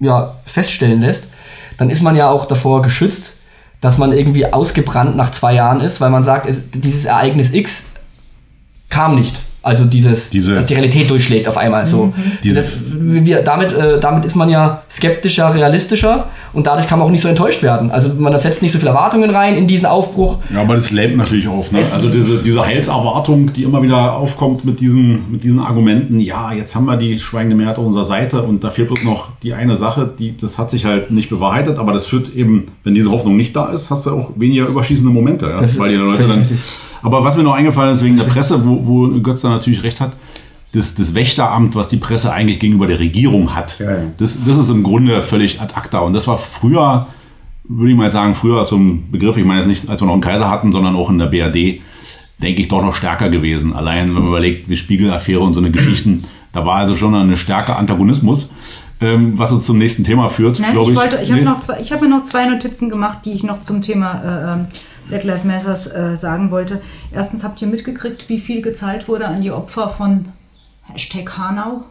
[0.00, 1.31] ja, feststellen lässt,
[1.76, 3.38] dann ist man ja auch davor geschützt,
[3.80, 7.92] dass man irgendwie ausgebrannt nach zwei Jahren ist, weil man sagt, es, dieses Ereignis X
[8.88, 9.42] kam nicht.
[9.64, 12.12] Also dieses, Diese- dass die Realität durchschlägt auf einmal so.
[12.42, 17.06] Diese- das, wir, damit, äh, damit ist man ja skeptischer, realistischer und dadurch kann man
[17.06, 17.90] auch nicht so enttäuscht werden.
[17.92, 20.38] Also man setzt nicht so viele Erwartungen rein in diesen Aufbruch.
[20.52, 21.70] Ja, aber das lähmt natürlich auf.
[21.70, 21.78] Ne?
[21.78, 26.74] Also diese, diese Heilserwartung, die immer wieder aufkommt mit diesen, mit diesen Argumenten, ja, jetzt
[26.74, 29.76] haben wir die schweigende Mehrheit auf unserer Seite und da fehlt bloß noch die eine
[29.76, 33.36] Sache, die, das hat sich halt nicht bewahrheitet, aber das führt eben, wenn diese Hoffnung
[33.36, 35.46] nicht da ist, hast du auch weniger überschießende Momente.
[35.46, 35.60] Ja?
[35.60, 36.58] Das ist Weil die Leute dann, richtig.
[37.02, 40.00] Aber was mir noch eingefallen ist wegen der Presse, wo, wo Götz da natürlich recht
[40.00, 40.12] hat,
[40.72, 43.98] das, das Wächteramt, was die Presse eigentlich gegenüber der Regierung hat, Ja, ja.
[44.16, 45.98] Das, das ist im Grunde völlig ad acta.
[46.00, 47.08] Und das war früher,
[47.64, 50.14] würde ich mal sagen, früher so ein Begriff, ich meine jetzt nicht, als wir noch
[50.14, 51.80] einen Kaiser hatten, sondern auch in der BRD,
[52.42, 53.74] denke ich, doch noch stärker gewesen.
[53.74, 57.36] Allein, wenn man überlegt, wie Spiegelaffäre und so eine Geschichten, da war also schon eine
[57.36, 58.52] starke Antagonismus,
[59.00, 60.96] ähm, was uns zum nächsten Thema führt, glaube ich, ich.
[60.96, 61.46] wollte, ich habe Nee?
[61.48, 64.52] noch zwei, ich habe mir noch zwei Notizen gemacht, die ich noch zum Thema äh,
[64.54, 64.66] ähm,
[65.08, 66.80] Black Lives Matters äh, sagen wollte.
[67.10, 70.26] Erstens habt ihr mitgekriegt, wie viel gezahlt wurde an die Opfer von
[70.82, 71.84] Hashtag Hanau.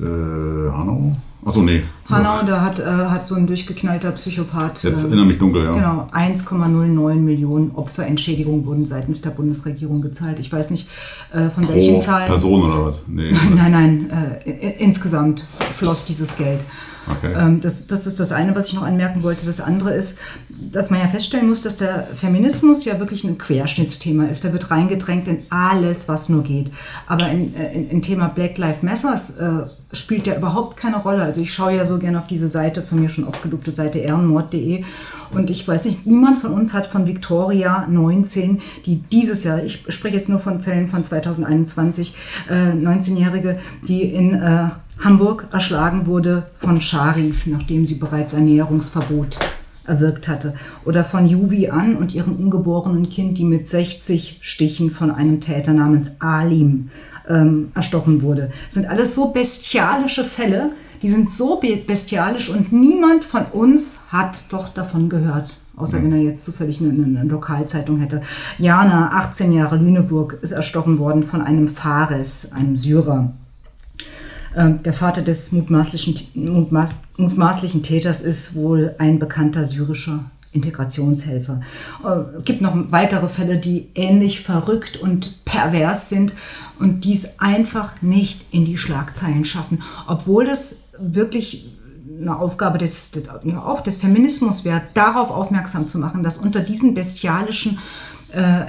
[0.00, 1.16] Äh, Hanau?
[1.44, 1.82] Achso, nee.
[2.08, 4.84] Hanau, da hat, äh, hat so ein durchgeknallter Psychopath.
[4.84, 5.72] Jetzt erinnere mich dunkel, ja.
[5.72, 10.38] Genau, 1,09 Millionen Opferentschädigung wurden seitens der Bundesregierung gezahlt.
[10.38, 10.88] Ich weiß nicht,
[11.32, 12.26] äh, von welchen Pro Zahlen.
[12.26, 13.02] Person oder was?
[13.08, 13.32] Nee.
[13.54, 14.10] Nein, nein,
[14.44, 16.60] äh, insgesamt floss dieses Geld.
[17.10, 17.32] Okay.
[17.36, 19.44] Ähm, das, das ist das eine, was ich noch anmerken wollte.
[19.44, 20.20] Das andere ist,
[20.70, 24.44] dass man ja feststellen muss, dass der Feminismus ja wirklich ein Querschnittsthema ist.
[24.44, 26.70] Der wird reingedrängt in alles, was nur geht.
[27.06, 31.22] Aber in, äh, in, in Thema Black Lives Matters äh, spielt der überhaupt keine Rolle.
[31.22, 33.98] Also ich schaue ja so gerne auf diese Seite, von mir schon oft gelobte Seite
[33.98, 34.84] ehrenmord.de
[35.34, 39.84] und ich weiß nicht, niemand von uns hat von Victoria 19, die dieses Jahr, ich
[39.88, 42.14] spreche jetzt nur von Fällen von 2021,
[42.50, 44.68] äh, 19-Jährige, die in äh,
[45.00, 49.38] Hamburg erschlagen wurde von Sharif, nachdem sie bereits ein Näherungsverbot
[49.92, 50.54] erwirkt hatte.
[50.84, 55.72] Oder von Juvi an und ihrem ungeborenen Kind, die mit 60 Stichen von einem Täter
[55.74, 56.88] namens Alim
[57.28, 58.50] ähm, erstochen wurde.
[58.66, 60.70] Das sind alles so bestialische Fälle,
[61.02, 65.50] die sind so be- bestialisch und niemand von uns hat doch davon gehört.
[65.74, 68.20] Außer wenn er jetzt zufällig eine, eine, eine Lokalzeitung hätte.
[68.58, 73.32] Jana, 18 Jahre, Lüneburg, ist erstochen worden von einem Fares, einem Syrer.
[74.56, 81.60] Ähm, Der Vater des mutmaßlichen, mutmaß, mutmaßlichen Täters ist wohl ein bekannter syrischer Integrationshelfer.
[82.04, 86.32] Äh, Es gibt noch weitere Fälle, die ähnlich verrückt und pervers sind
[86.78, 91.68] und dies einfach nicht in die Schlagzeilen schaffen, obwohl das wirklich
[92.20, 96.60] eine Aufgabe des, des, ja, auch des Feminismus wäre, darauf aufmerksam zu machen, dass unter
[96.60, 98.11] diesen bestialischen äh,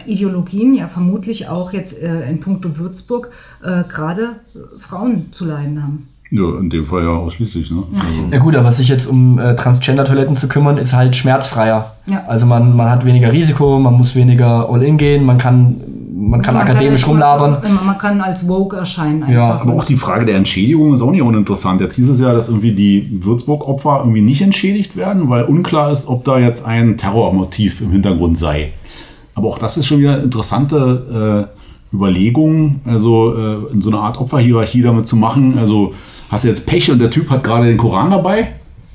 [0.05, 3.29] Ideologien ja vermutlich auch jetzt äh, in puncto Würzburg
[3.63, 6.07] äh, gerade äh, Frauen zu leiden haben.
[6.31, 7.69] Ja, in dem Fall ja ausschließlich.
[7.69, 7.83] Ne?
[7.93, 11.95] Also, Ja gut, aber sich jetzt um äh, Transgender-Toiletten zu kümmern, ist halt schmerzfreier.
[12.07, 12.23] Ja.
[12.27, 15.75] Also man, man hat weniger Risiko, man muss weniger All-In gehen, man kann
[16.15, 17.57] man kann Man akademisch als- rumlabern.
[17.85, 19.61] Man kann als Vogue erscheinen Ja, einfach.
[19.61, 21.81] Aber auch die Frage der Entschädigung ist auch nicht uninteressant.
[21.81, 26.07] Jetzt hieß es ja, dass irgendwie die Würzburg-Opfer irgendwie nicht entschädigt werden, weil unklar ist,
[26.07, 28.71] ob da jetzt ein Terrormotiv im Hintergrund sei.
[29.35, 33.99] Aber auch das ist schon wieder eine interessante äh, Überlegung, also äh, in so eine
[33.99, 35.57] Art Opferhierarchie damit zu machen.
[35.59, 35.93] Also
[36.29, 38.53] hast du jetzt Pech und der Typ hat gerade den Koran dabei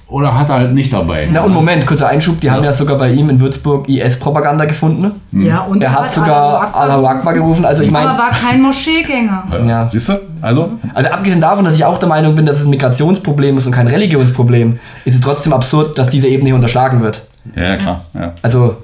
[0.08, 1.28] oder hat er halt nicht dabei?
[1.30, 5.12] Na und Moment, kurzer Einschub, die haben ja sogar bei ihm in Würzburg IS-Propaganda gefunden.
[5.32, 7.64] ja, und Er hat sogar Allahu Akbar gerufen.
[7.64, 9.44] Also ich aber meine, war kein Moscheegänger.
[9.66, 9.88] ja.
[9.88, 10.14] Siehst du?
[10.40, 13.66] Also, Also abgesehen davon, dass ich auch der Meinung bin, dass es ein Migrationsproblem ist
[13.66, 17.26] und kein Religionsproblem, ist es trotzdem absurd, dass diese Ebene hier unterschlagen wird.
[17.54, 18.04] ja, ja klar.
[18.14, 18.32] Ja.
[18.42, 18.76] Also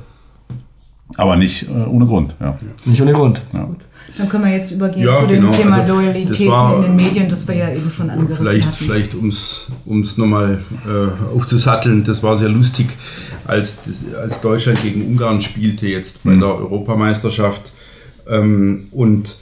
[1.16, 2.35] Aber nicht äh, ohne Grund.
[2.40, 2.59] Ja.
[2.85, 3.42] nicht ohne Grund.
[3.53, 3.68] Ja.
[4.16, 5.50] Dann können wir jetzt übergehen Ja, zu dem genau.
[5.53, 8.77] Thema Also, Loyalitäten war- in den Medien, das wir ja eben schon angerissen Vielleicht, hatten.
[8.85, 9.29] vielleicht um
[10.03, 12.87] es nochmal äh, aufzusatteln, das war sehr lustig,
[13.44, 17.72] als, das, als Deutschland gegen Ungarn spielte jetzt bei der Europameisterschaft
[18.29, 19.37] ähm, und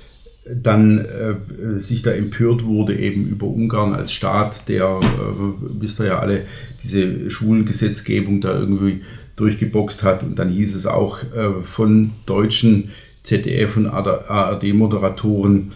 [0.51, 6.07] dann äh, sich da empört wurde eben über Ungarn als Staat, der, äh, wisst ihr
[6.07, 6.47] ja alle,
[6.83, 9.03] diese Schulgesetzgebung da irgendwie
[9.37, 10.23] durchgeboxt hat.
[10.23, 12.91] Und dann hieß es auch äh, von deutschen
[13.23, 15.73] ZDF und ARD-Moderatoren,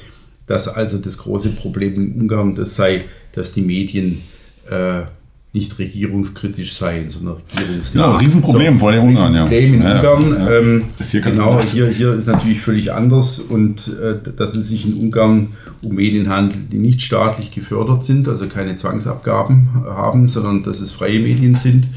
[0.47, 4.23] dass also das große Problem in Ungarn das sei, dass die Medien
[4.69, 5.03] äh,
[5.53, 8.01] nicht regierungskritisch seien, sondern regierungsnah.
[8.01, 9.43] Ja, Riesenproblem vor den Ungarn, ja.
[9.45, 9.97] Problem in ja.
[9.97, 10.31] Ungarn.
[10.31, 10.51] Ja.
[10.59, 11.73] Ähm, Das hier ganz genau, anders.
[11.73, 16.29] hier, hier ist natürlich völlig anders und äh, dass es sich in Ungarn um Medien
[16.29, 21.55] handelt, die nicht staatlich gefördert sind, also keine Zwangsabgaben haben, sondern dass es freie Medien
[21.55, 21.89] sind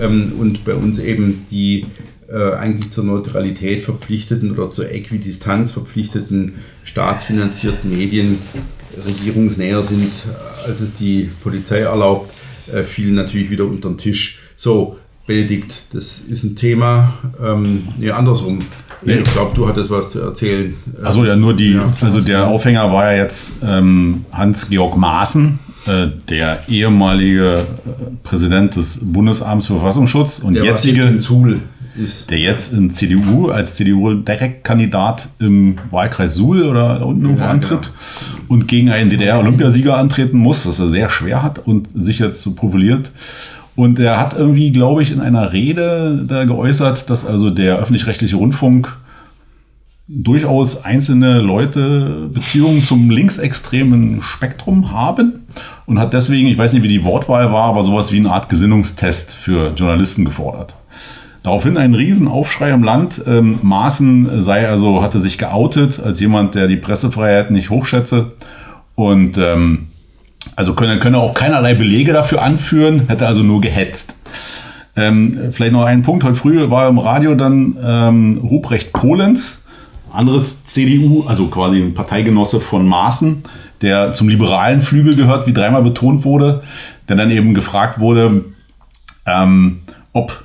[0.00, 1.86] ähm, und bei uns eben die
[2.32, 8.38] äh, eigentlich zur Neutralität verpflichteten oder zur Äquidistanz verpflichteten staatsfinanzierten Medien
[9.06, 10.12] regierungsnäher sind,
[10.66, 12.32] als es die Polizei erlaubt,
[12.72, 14.38] äh, fielen natürlich wieder unter den Tisch.
[14.56, 18.58] So, Benedikt, das ist ein Thema, ähm, nee, andersrum.
[19.04, 20.74] Nee, ich glaube, du hattest was zu erzählen.
[21.02, 21.92] Also ja, nur die, Ja.
[22.00, 27.64] also der Aufhänger war ja jetzt ähm, Hans-Georg Maaßen, äh, der ehemalige äh,
[28.22, 31.60] Präsident des Bundesamts für Verfassungsschutz und der jetzige, jetzt in Suhl
[31.96, 32.30] ist.
[32.30, 37.92] der jetzt in CDU als CDU-Direktkandidat im Wahlkreis Suhl oder da unten irgendwo Ja, antritt
[38.48, 42.54] und gegen einen DDR-Olympiasieger antreten muss, was er sehr schwer hat und sich jetzt so
[42.54, 43.10] profiliert.
[43.74, 48.36] Und er hat irgendwie, glaube ich, in einer Rede da geäußert, dass also der öffentlich-rechtliche
[48.36, 48.96] Rundfunk
[50.08, 55.46] durchaus einzelne Leute Beziehungen zum linksextremen Spektrum haben
[55.86, 58.50] und hat deswegen, ich weiß nicht, wie die Wortwahl war, aber sowas wie eine Art
[58.50, 60.74] Gesinnungstest für Journalisten gefordert.
[61.42, 63.22] Daraufhin ein Riesenaufschrei im Land.
[63.26, 68.32] Ähm, Maaßen sei also, hatte sich geoutet als jemand, der die Pressefreiheit nicht hochschätze.
[68.94, 69.88] Und ähm,
[70.56, 74.16] also könne, könne auch keinerlei Belege dafür anführen, hätte also nur gehetzt.
[74.94, 76.24] Ähm, vielleicht noch ein Punkt.
[76.24, 79.64] Heute früh war im Radio dann ähm, Ruprecht Polenz,
[80.12, 83.42] anderes CDU, also quasi ein Parteigenosse von Maaßen,
[83.80, 86.62] der zum liberalen Flügel gehört, wie dreimal betont wurde,
[87.08, 88.44] der dann eben gefragt wurde,
[89.26, 89.80] ähm,
[90.12, 90.44] ob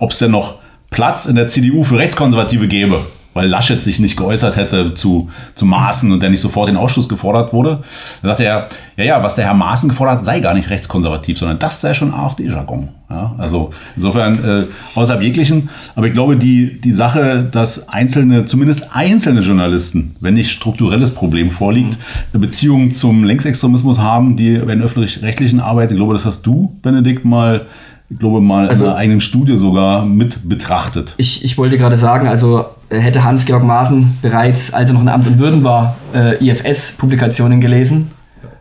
[0.00, 0.56] es denn noch
[0.90, 5.66] Platz in der CDU für Rechtskonservative gäbe, weil Laschet sich nicht geäußert hätte zu, zu
[5.66, 7.82] Maaßen und der nicht sofort den Ausschluss gefordert wurde.
[8.22, 11.38] Da sagte er, ja, ja, was der Herr Maaßen gefordert hat, sei gar nicht rechtskonservativ,
[11.38, 12.88] sondern das sei schon AfD-Jargon.
[13.10, 15.68] Ja, also insofern äh, außerhalb jeglichen.
[15.94, 21.50] Aber ich glaube, die, die Sache, dass einzelne, zumindest einzelne Journalisten, wenn nicht strukturelles Problem
[21.50, 21.98] vorliegt,
[22.32, 27.24] eine Beziehung zum Linksextremismus haben, die in öffentlich-rechtlichen Arbeit, ich glaube, das hast du, Benedikt,
[27.24, 27.66] mal
[28.08, 31.14] ich glaube mal Also- in einer eigenen Studie sogar mit betrachtet.
[31.16, 35.08] Ich, ich wollte gerade sagen, also äh, hätte Hans-Georg Maaßen bereits, als er noch in
[35.08, 38.10] Amt und Würden war, äh, IFS-Publikationen gelesen,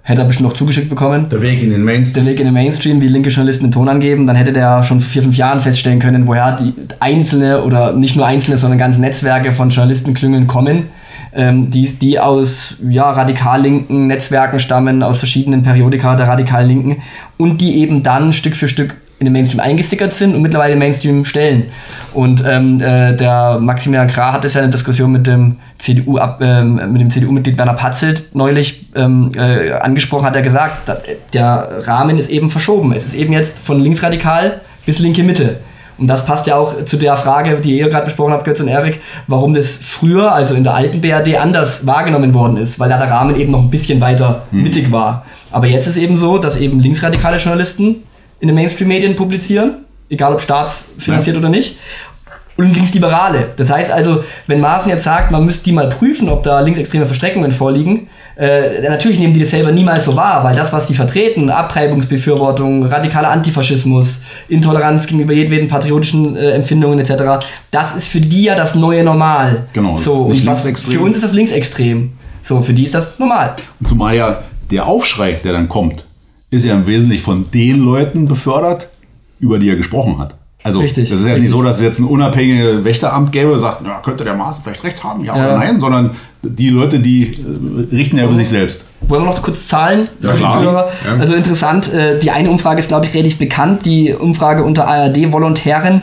[0.01, 1.29] hätte er bestimmt noch zugeschickt bekommen.
[1.29, 2.25] Der Weg in den Mainstream.
[2.25, 5.01] Der Weg in den Mainstream, wie linke Journalisten den Ton angeben, dann hätte der schon
[5.01, 9.01] vor vier, fünf Jahren feststellen können, woher die einzelne oder nicht nur einzelne, sondern ganze
[9.01, 10.87] Netzwerke von Journalistenklüngeln kommen,
[11.33, 16.97] ähm, die, die aus ja, radikal linken Netzwerken stammen, aus verschiedenen Periodika der radikal linken
[17.37, 20.79] und die eben dann Stück für Stück in den Mainstream eingesickert sind und mittlerweile den
[20.79, 21.71] Mainstream stellen.
[22.13, 26.17] Und ähm, äh, der Maximilian Krah hat es ja in der Diskussion mit dem CDU
[26.17, 30.97] ab, ähm, mit dem CDU-Mitglied Werner Patzelt neulich ähm, äh, angesprochen, hat er gesagt, da,
[31.33, 32.91] der Rahmen ist eben verschoben.
[32.91, 35.61] Es ist eben jetzt von linksradikal bis linke Mitte.
[35.97, 38.67] Und das passt ja auch zu der Frage, die ihr gerade besprochen habt, Götz und
[38.67, 42.97] Erik, warum das früher, also in der alten BRD, anders wahrgenommen worden ist, weil da
[42.97, 45.25] der Rahmen eben noch ein bisschen weiter mittig war.
[45.51, 48.03] Aber jetzt ist eben so, dass eben linksradikale Journalisten
[48.39, 51.77] in den Mainstream-Medien publizieren, egal ob staatsfinanziert oder nicht.
[52.57, 53.49] und Linksliberale.
[53.57, 57.05] Das heißt also, wenn Maaßen jetzt sagt, man müsste die mal prüfen, ob da linksextreme
[57.05, 60.93] Verstreckungen vorliegen, äh, natürlich nehmen die das selber niemals so wahr, weil das, was sie
[60.95, 68.43] vertreten, Abtreibungsbefürwortung, radikaler Antifaschismus, Intoleranz gegenüber jedweden patriotischen äh, Empfindungen etc., das ist für die
[68.43, 69.65] ja das neue Normal.
[69.73, 70.93] Genau, das So, ist nicht und was, linksextrem.
[70.93, 72.11] für uns ist das linksextrem.
[72.41, 73.55] So, für die ist das normal.
[73.79, 76.05] Und zumal ja der Aufschrei, der dann kommt,
[76.51, 78.89] ist ja im Wesentlichen von den Leuten befördert,
[79.39, 80.35] über die er gesprochen hat.
[80.63, 81.43] Also Richtig, das ist ja richtig.
[81.43, 84.61] nicht so, dass es jetzt ein unabhängiges Wächteramt gäbe, das sagt, ja, könnte der Maas
[84.63, 85.43] vielleicht recht haben, ja, Ja.
[85.45, 88.87] oder nein, sondern die Leute, die äh, richten ja über sich selbst.
[89.01, 90.63] Wollen wir noch kurz Zahlen Ja, klar.
[91.05, 91.17] Ja.
[91.19, 96.01] Also interessant, äh, die eine Umfrage ist, glaube ich, relativ bekannt, die Umfrage unter ARD-Volontären,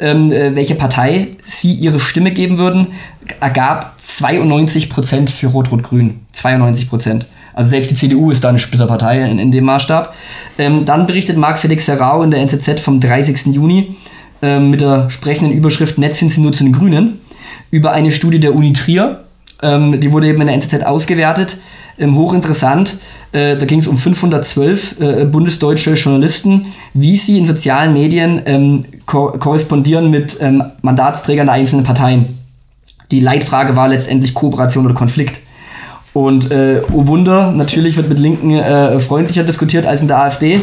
[0.00, 2.88] ähm, äh, welche Partei sie ihre Stimme geben würden,
[3.40, 6.20] ergab 92% für Rot-Rot-Grün.
[6.34, 7.26] 92%.
[7.58, 10.14] Also selbst die CDU ist da eine Splitterpartei in, in dem Maßstab.
[10.58, 13.46] Ähm, dann berichtet Marc Felix Herrau in der NZZ vom 30.
[13.46, 13.96] Juni
[14.40, 17.18] ähm, mit der sprechenden Überschrift Netz sind sie nur zu den Grünen
[17.72, 19.24] über eine Studie der Uni Trier.
[19.60, 21.58] Ähm, die wurde eben in der NZZ ausgewertet.
[21.98, 22.98] Ähm, hochinteressant.
[23.32, 28.84] Äh, da ging es um 512 äh, bundesdeutsche Journalisten, wie sie in sozialen Medien ähm,
[29.04, 32.38] ko korrespondieren mit ähm, Mandatsträgern der einzelnen Parteien.
[33.10, 35.40] Die Leitfrage war letztendlich Kooperation oder Konflikt.
[36.14, 40.60] Und äh, oh Wunder, natürlich wird mit Linken äh, freundlicher diskutiert als mit der AfD,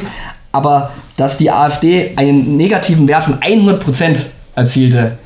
[0.51, 5.17] aber dass die AfD einen negativen Wert von 100% erzielte,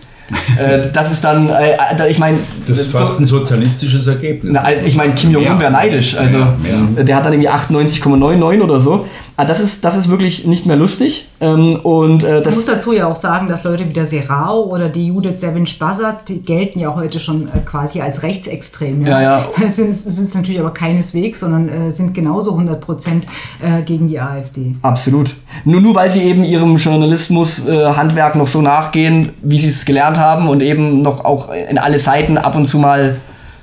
[0.60, 4.53] äh, das ist dann, äh, ich meine, Das ist fast ein sozialistisches Ergebnis.
[4.53, 6.15] na, ich meine, Kim Jong-un wäre neidisch.
[6.17, 7.03] Also, Mehr, mehr.
[7.03, 9.05] der hat dann irgendwie 98,99 oder so.
[9.39, 11.30] Aber das ist, das ist wirklich nicht mehr lustig.
[11.39, 14.65] Ähm, und äh, Ich muss das, dazu ja auch sagen, dass Leute wie der Serao
[14.65, 19.06] oder die Judith Serwin-Spazat, die gelten ja heute schon äh, quasi als rechtsextrem.
[19.06, 19.45] Ja, ja.
[19.65, 23.28] Es sind ist natürlich aber keineswegs, sondern äh, sind genauso 100 Prozent
[23.62, 24.75] äh, gegen die AfD.
[24.82, 25.34] absolut.
[25.63, 30.49] Nur, nur weil sie eben ihrem Journalismus-Handwerk noch so nachgehen, wie sie es gelernt haben
[30.49, 33.21] und eben noch auch in alle Seiten ab und zu mal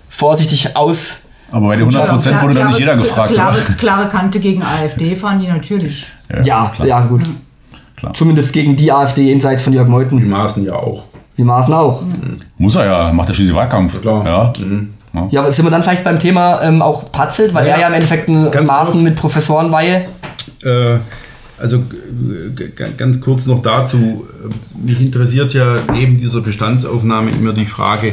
[0.08, 1.25] vorsichtig aus.
[1.52, 5.14] Aber bei den 100 Prozent wurde dann nicht jeder gefragt, Klare, klare Kante gegen AfD
[5.16, 6.06] fahren die natürlich.
[6.44, 6.86] Ja, klar.
[6.88, 7.22] ja, gut.
[7.96, 8.12] Klar.
[8.14, 10.28] Zumindest gegen die AfD jenseits von Jörg Die Meuthen.
[10.28, 11.04] Maßen ja auch.
[11.38, 12.02] Die Maßen auch.
[12.58, 14.00] Muss er ja, macht er schließlich Wahlkampf.
[14.00, 14.24] klar.
[14.26, 14.52] Ja.
[15.30, 17.86] Ja, aber sind wir dann vielleicht beim Thema ähm, auch Patzelt, weil Ja, er ja
[17.88, 19.02] im Endeffekt ein Maßen kurz.
[19.02, 20.08] mit Professorenweihe.
[20.62, 20.98] Äh,
[21.58, 21.82] also
[22.96, 24.26] ganz kurz noch dazu.
[24.82, 28.12] Mich interessiert ja neben dieser Bestandsaufnahme immer die Frage,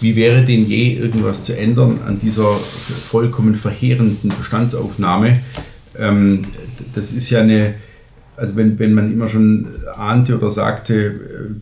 [0.00, 5.40] wie wäre denn je irgendwas zu ändern an dieser vollkommen verheerenden Bestandsaufnahme?
[5.98, 6.42] Ähm,
[6.94, 7.74] das ist ja eine,
[8.36, 11.12] also wenn, wenn man immer schon ahnte oder sagte, äh,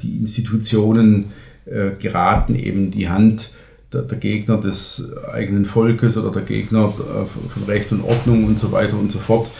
[0.02, 1.32] die Institutionen
[1.64, 3.50] äh, geraten eben die Hand
[3.92, 8.58] der, der Gegner des eigenen Volkes oder der Gegner äh, von Recht und Ordnung und
[8.58, 9.50] so weiter und so fort,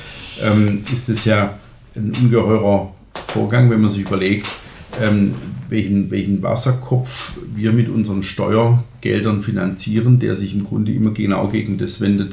[0.43, 1.59] ähm, ist es ja
[1.95, 2.95] ein ungeheurer
[3.29, 4.47] Vorgang, wenn man sich überlegt,
[5.01, 5.35] ähm,
[5.69, 11.79] welchen, welchen Wasserkopf wir mit unseren Steuergeldern finanzieren, der sich im Grunde immer genau gegen
[11.79, 12.33] das wendet,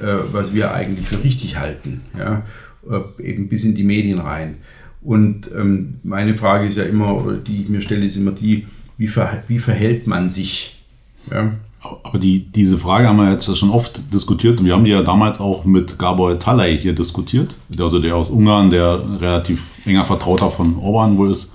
[0.00, 2.44] äh, was wir eigentlich für richtig halten, ja?
[2.88, 4.56] äh, eben bis in die Medien rein.
[5.02, 8.66] Und ähm, meine Frage ist ja immer, oder die ich mir stelle, ist immer die,
[8.96, 10.84] wie, ver wie verhält man sich?
[11.30, 11.52] Ja?
[11.80, 15.40] Aber die, diese Frage haben wir jetzt schon oft diskutiert wir haben die ja damals
[15.40, 20.76] auch mit Gabor Talay hier diskutiert, also der aus Ungarn, der relativ enger Vertrauter von
[20.78, 21.52] Orban wohl ist.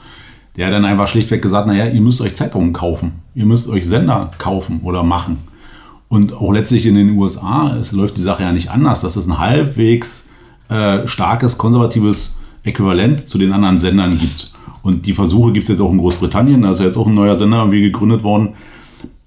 [0.56, 3.88] Der hat dann einfach schlichtweg gesagt, naja, ihr müsst euch Zeitungen kaufen, ihr müsst euch
[3.88, 5.40] Sender kaufen oder machen.
[6.08, 9.02] Und auch letztlich in den USA, es läuft die Sache ja nicht anders.
[9.02, 10.30] Das ist ein halbwegs
[10.70, 14.54] äh, starkes, konservatives Äquivalent zu den anderen Sendern gibt.
[14.84, 17.16] Und die Versuche gibt es jetzt auch in Großbritannien, da ist ja jetzt auch ein
[17.16, 18.50] neuer Sender irgendwie gegründet worden.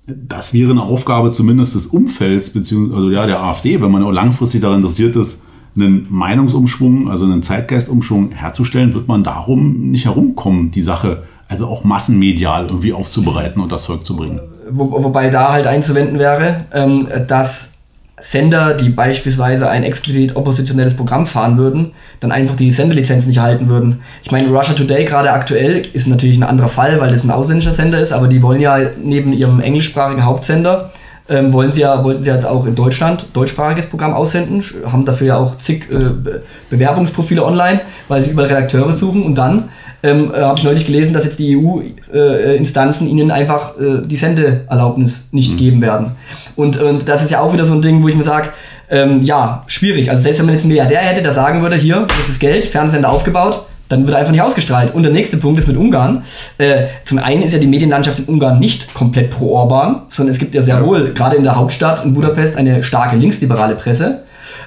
[0.06, 4.12] Das wäre eine Aufgabe zumindest des Umfelds, beziehungsweise also ja, der AfD, wenn man auch
[4.12, 5.42] langfristig daran interessiert ist,
[5.74, 11.84] einen Meinungsumschwung, also einen Zeitgeistumschwung herzustellen, wird man darum nicht herumkommen, die Sache also auch
[11.84, 14.40] massenmedial irgendwie aufzubereiten und das Volk zu bringen.
[14.70, 17.75] Wo, wobei da halt einzuwenden wäre, ähm, dass
[18.18, 23.68] Sender, die beispielsweise ein explizit oppositionelles Programm fahren würden, dann einfach die Sendelizenz nicht erhalten
[23.68, 24.00] würden.
[24.22, 27.72] Ich meine, Russia Today gerade aktuell ist natürlich ein anderer Fall, weil das ein ausländischer
[27.72, 30.92] Sender ist, aber die wollen ja neben ihrem englischsprachigen Hauptsender
[31.28, 35.26] ähm, wollen sie ja wollten sie jetzt auch in Deutschland deutschsprachiges Programm aussenden, haben dafür
[35.26, 39.70] ja auch zig äh, Be Bewerbungsprofile online, weil sie überall Redakteure suchen und dann
[40.02, 45.28] ähm, äh, habe ich neulich gelesen, dass jetzt die EU-Instanzen ihnen einfach äh, die Sendeerlaubnis
[45.32, 46.12] nicht geben werden.
[46.54, 48.50] Und, und das ist ja auch wieder so ein Ding, wo ich mir sage,
[48.90, 50.10] ähm, ja, schwierig.
[50.10, 52.66] Also selbst wenn man jetzt einen Milliardär hätte, der sagen würde, hier, das ist Geld,
[52.66, 54.94] Fernsehsender aufgebaut, dann wird er einfach nicht ausgestrahlt.
[54.94, 56.24] Und der nächste Punkt ist mit Ungarn.
[56.58, 60.38] Äh, zum einen ist ja die Medienlandschaft in Ungarn nicht komplett pro Orban, sondern es
[60.38, 64.24] gibt ja sehr wohl, gerade in der Hauptstadt in Budapest, eine starke linksliberale Presse.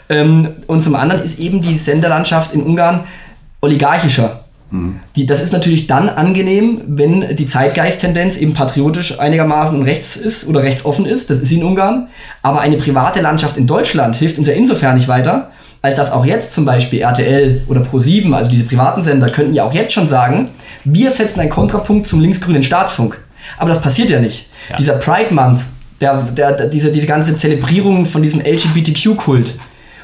[0.07, 3.01] Ähm, und zum anderen ist eben die Senderlandschaft in Ungarn
[3.61, 4.45] oligarchischer.
[5.15, 10.47] Die, das ist natürlich dann angenehm, wenn die Zeitgeist-Tendenz eben patriotisch einigermaßen und rechts ist
[10.47, 11.29] oder rechtsoffen ist.
[11.29, 12.07] Das ist sie in Ungarn.
[12.43, 15.51] Aber eine private Landschaft in Deutschland hilft uns ja insofern nicht weiter,
[15.81, 19.63] als dass auch jetzt zum Beispiel RTL oder Pro7, also diese privaten Sender, könnten ja
[19.63, 20.49] auch jetzt schon sagen,
[20.83, 23.17] wir setzen einen Kontrapunkt zum linksgrünen Staatsfunk.
[23.57, 24.49] Aber das passiert ja nicht.
[24.69, 24.75] Ja.
[24.77, 25.61] Dieser Pride Month,
[25.99, 29.55] der, der, der, diese, diese ganze Zelebrierung von diesem LGBTQ-Kult,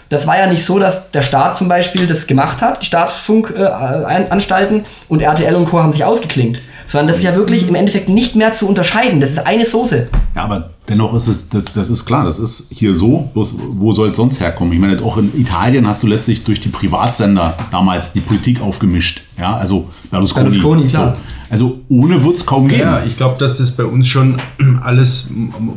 [0.09, 4.85] das war ja nicht so, dass der Staat zum Beispiel das gemacht hat, die Staatsfunkanstalten
[5.09, 5.81] und RTL und Co.
[5.81, 6.61] haben sich ausgeklinkt.
[6.87, 9.19] Sondern das ist ja wirklich im Endeffekt nicht mehr zu unterscheiden.
[9.19, 10.07] Das ist eine Soße.
[10.35, 13.91] Ja, aber dennoch ist es, das, das ist klar, das ist hier so, bloß wo
[13.91, 14.73] soll es sonst herkommen?
[14.73, 19.21] Ich meine, auch in Italien hast du letztlich durch die Privatsender damals die Politik aufgemischt.
[19.37, 20.49] Ja, also Berlusconi.
[20.49, 21.15] Berlusconi, klar.
[21.15, 21.21] So.
[21.49, 22.81] Also ohne wird es kaum geben.
[22.81, 24.37] Ja, ich glaube, dass das bei uns schon
[24.81, 25.29] alles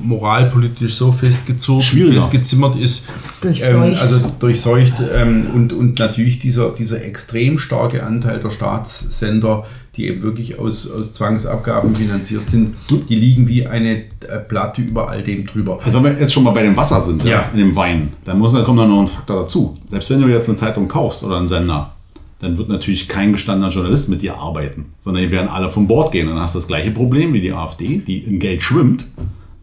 [0.03, 2.21] moralpolitisch so festgezogen, Schwieriger.
[2.21, 3.09] festgezimmert ist.
[3.41, 3.75] Durchseucht.
[3.75, 9.65] Ähm, also durchseucht ähm, und, und natürlich dieser, dieser extrem starke Anteil der Staatssender,
[9.99, 12.77] die eben wirklich aus, aus Zwangsabgaben finanziert sind,
[13.09, 15.81] die liegen wie eine äh, Platte über all dem drüber.
[15.83, 17.31] Also wenn wir jetzt schon mal bei dem Wasser sind, ja.
[17.31, 17.51] Ja.
[17.53, 19.77] in dem Wein, dann muss, dann kommt dann noch ein Faktor dazu.
[19.91, 21.93] Selbst wenn du jetzt eine Zeitung kaufst oder einen Sender,
[22.41, 26.13] dann wird natürlich kein gestandener Journalist mit dir arbeiten, sondern die werden alle vom Bord
[26.13, 26.29] gehen.
[26.29, 29.09] Dann hast du das gleiche Problem wie die AfD, die in Geld schwimmt,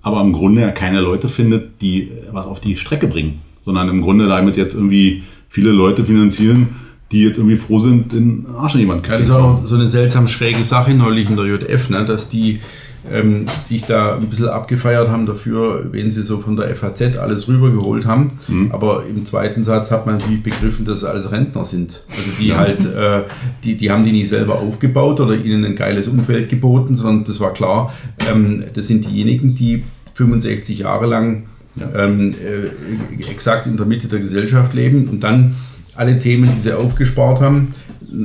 [0.02, 4.02] aber im Grunde ja keine Leute findet, die was auf die Strecke bringen, sondern im
[4.02, 6.76] Grunde damit jetzt irgendwie viele Leute finanzieren,
[7.16, 9.88] die jetzt irgendwie froh sind, den Arsch in jemand Ja, das ist auch so eine
[9.88, 12.60] seltsam schräge Sache neulich in der JF, ne, dass die
[13.10, 17.48] ähm, sich da ein bisschen abgefeiert haben dafür, wenn sie so von der FAZ alles
[17.48, 18.32] rübergeholt haben.
[18.74, 22.02] Aber im zweiten Satz hat man natürlich begriffen, dass es alles Rentner sind.
[22.18, 23.24] Also die halt, äh,
[23.64, 27.40] die, die haben die nicht selber aufgebaut oder ihnen ein geiles Umfeld geboten, sondern das
[27.40, 27.94] war klar,
[28.30, 29.84] ähm, das sind diejenigen, die
[30.16, 31.44] 65 Jahre lang
[31.96, 35.08] ähm, äh, exakt in der Mitte der Gesellschaft leben.
[35.08, 35.56] Und dann
[35.96, 37.74] alle Themen, die sie aufgespart haben,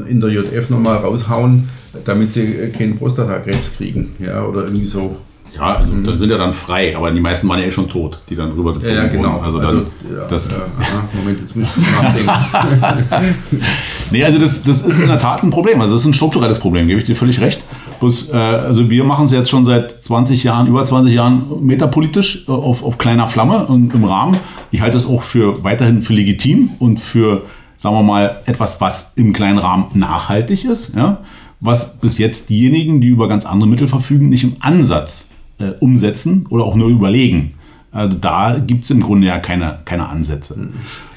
[0.09, 1.68] in der JF nochmal raushauen,
[2.05, 4.14] damit sie äh, keinen Prostatakrebs kriegen.
[4.18, 5.16] Ja, oder irgendwie so.
[5.57, 8.23] Ja, also dann sind ja dann frei, aber die meisten waren ja eh schon tot,
[8.29, 9.35] die dann rübergezogen Ja, ja, genau.
[9.35, 9.45] wurden.
[9.45, 13.66] Also dann, ja, das, ja, aha, Moment, jetzt muss ich nachdenken.
[14.12, 15.81] Nee, also das, das ist in der Tat ein Problem.
[15.81, 17.62] Also das ist ein strukturelles Problem, gebe ich dir völlig recht.
[18.01, 22.45] Bloß, äh, also wir machen es jetzt schon seit 20 Jahren, über 20 Jahren metapolitisch
[22.49, 24.39] äh, auf, auf kleiner Flamme und im Rahmen.
[24.73, 27.43] Ich halte es auch für weiterhin für legitim und für,
[27.81, 31.18] sagen wir mal, etwas, was im kleinen Rahmen nachhaltig ist, ja,
[31.61, 36.47] was bis jetzt diejenigen, die über ganz andere Mittel verfügen, nicht im Ansatz äh, umsetzen
[36.51, 37.55] oder auch nur überlegen.
[37.91, 40.68] Also da gibt es im Grunde ja keine, keine Ansätze.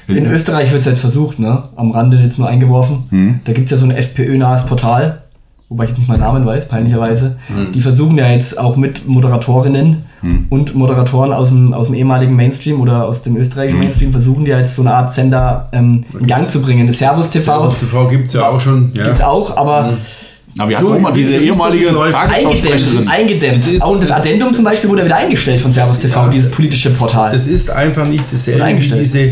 [0.08, 1.64] In Österreich wird es jetzt versucht, ne?
[1.76, 3.04] Am Rande jetzt nur eingeworfen.
[3.44, 5.23] Da gibt es ja so ein FPÖ-nahes Portal,
[5.68, 7.36] wobei ich jetzt nicht meinen Namen weiß, peinlicherweise.
[7.74, 10.04] Die versuchen ja jetzt auch mit Moderatorinnen
[10.50, 14.50] und Moderatoren aus dem, aus dem ehemaligen Mainstream oder aus dem österreichischen Mainstream, versuchen die
[14.52, 16.90] ja jetzt so eine Art Sender ähm, in Gang zu bringen.
[16.92, 18.92] Servus TV Servus TV gibt es ja auch schon.
[18.94, 19.04] Ja.
[19.04, 19.98] gibt's auch, aber
[20.56, 22.62] Aber wir hatten Du, auch mal diese ehemalige das eingedämmt.
[22.62, 23.08] Tagesschausprecherin.
[23.08, 23.56] eingedämmt.
[23.56, 26.28] Es ist- Auch und das Addendum zum Beispiel wurde wieder eingestellt von Servus TV, Ja.
[26.28, 27.32] dieses politische Portal.
[27.32, 29.00] Das ist einfach nicht dasselbe wie eingestellt.
[29.02, 29.30] diese,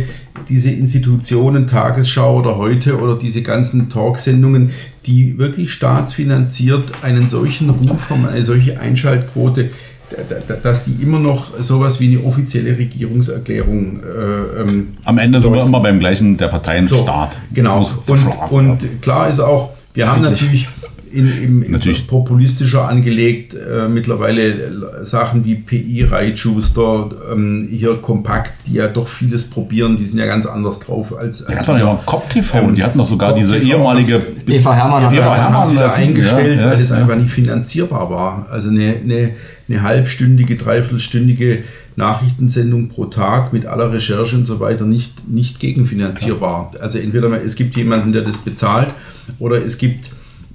[0.49, 4.70] diese Institutionen, Tagesschau oder heute oder diese ganzen Talksendungen,
[5.07, 9.70] die wirklich staatsfinanziert einen solchen Ruf haben, eine solche Einschaltquote,
[10.28, 15.40] da- da- dass die immer noch sowas wie eine offizielle Regierungserklärung äh, ähm, Am Ende
[15.40, 17.05] sind wir immer beim gleichen der Parteien so.
[17.55, 17.78] Genau.
[18.09, 20.68] Und, und klar ist auch, wir haben natürlich
[21.13, 22.07] in, im, Natürlich.
[22.07, 29.45] populistischer angelegt äh, mittlerweile Sachen wie PI, Reitschuster, ähm, hier Kompakt, die ja doch vieles
[29.45, 32.59] probieren, die sind ja ganz anders drauf als, Die als hatten doch ja Cop TV
[32.59, 34.21] Ähm, und die hatten doch sogar diese ehemalige.
[34.47, 36.97] Eva Hermann hat Eva ja- Hermann haben sie da als- eingestellt, ja, weil es ja.
[36.97, 38.47] einfach nicht finanzierbar war.
[38.51, 39.31] Also eine, eine,
[39.69, 41.59] eine halbstündige, dreiviertelstündige
[41.97, 46.71] Nachrichtensendung pro Tag mit aller Recherche und so weiter nicht, nicht gegenfinanzierbar.
[46.81, 48.89] Also entweder es gibt jemanden, der das bezahlt,
[49.39, 50.07] oder es gibt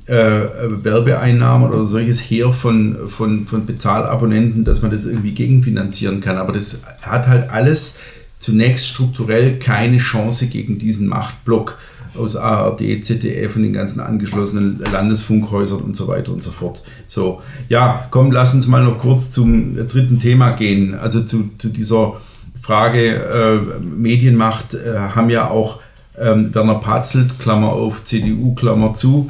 [0.08, 0.48] äh,
[0.84, 6.38] Werbeeinnahmen oder solches Heer von, von, von Bezahlabonnenten, dass man das irgendwie gegenfinanzieren kann.
[6.38, 8.00] Aber das hat halt alles
[8.40, 11.78] zunächst strukturell keine Chance gegen diesen Machtblock
[12.16, 16.84] aus ARD, ZDF und den ganzen angeschlossenen Landesfunkhäusern und so weiter und so fort.
[17.08, 20.96] So, ja, komm, lass uns mal noch kurz zum dritten Thema gehen.
[20.96, 22.14] Also zu, zu dieser
[22.62, 25.80] Frage äh, Medienmacht äh, haben ja auch
[26.18, 29.30] ähm, Werner Patzelt, Klammer auf, CDU, Klammer zu,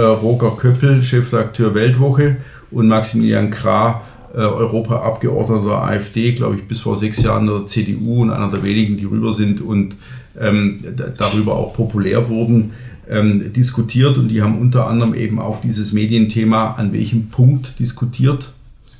[0.00, 2.36] Roger Köppel, Chefredakteur Weltwoche
[2.70, 4.02] und Maximilian Krah,
[4.34, 8.62] äh, Europaabgeordneter der AfD, glaube ich, bis vor sechs Jahren der CDU und einer der
[8.62, 9.96] wenigen, die rüber sind und
[10.40, 12.72] ähm, da- darüber auch populär wurden,
[13.10, 18.50] ähm, diskutiert und die haben unter anderem eben auch dieses Medienthema an welchem Punkt diskutiert.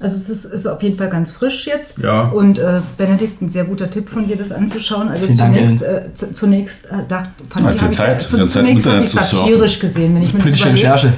[0.03, 1.99] Also es ist, ist auf jeden Fall ganz frisch jetzt.
[1.99, 2.23] Ja.
[2.23, 5.09] Und äh, Benedikt, ein sehr guter Tipp von dir, das anzuschauen.
[5.09, 8.45] Also Vielen Dank, zunächst, äh, zu, zunächst äh, dachte, fand Ja, ich, ich Zeit, zu,
[8.45, 10.95] zunächst habe ich satirisch gesehen, wenn ich mir das Politische überlege.
[10.95, 11.13] Recherche.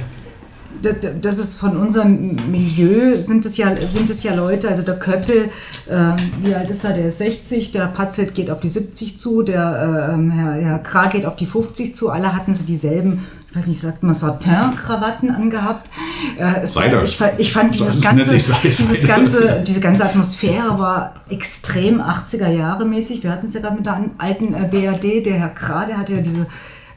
[1.19, 5.49] Das ist von unserem Milieu, sind es ja, sind es ja Leute, also der Köppel,
[5.89, 6.11] äh,
[6.43, 10.11] wie alt ist er, der ist 60, der Patzelt geht auf die 70 zu, der
[10.13, 13.25] ähm, Herr, Herr Krah geht auf die 50 zu, alle hatten sie dieselben,
[13.55, 15.89] weiß nicht, sagt man Satin-Krawatten angehabt.
[16.37, 21.15] Äh, es war, ich, fand- ich fand dieses ganze, dieses ganze, diese ganze Atmosphäre war
[21.29, 23.23] extrem 80er Jahre mäßig.
[23.23, 26.15] Wir hatten es ja gerade mit der alten äh, BRD, der Herr Krah, der hatte
[26.15, 26.47] ja diese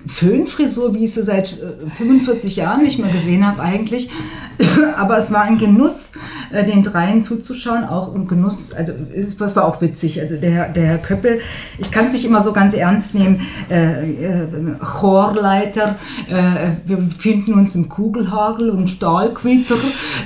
[0.09, 4.11] Föhnfrisur, wie ich sie seit äh, 45 Jahren nicht mehr gesehen habe eigentlich.
[4.97, 6.15] Aber es war ein Genuss,
[6.51, 10.21] äh, den dreien zuzuschauen, auch ein Genuss, also es war auch witzig.
[10.21, 11.41] Also der, der Herr Köppel,
[11.79, 13.41] ich kann es nicht immer so ganz ernst nehmen,
[13.71, 14.47] äh, äh,
[14.81, 15.99] Chorleiter,
[16.29, 19.77] äh, wir befinden uns im Kugelhagel und Stahlquitter.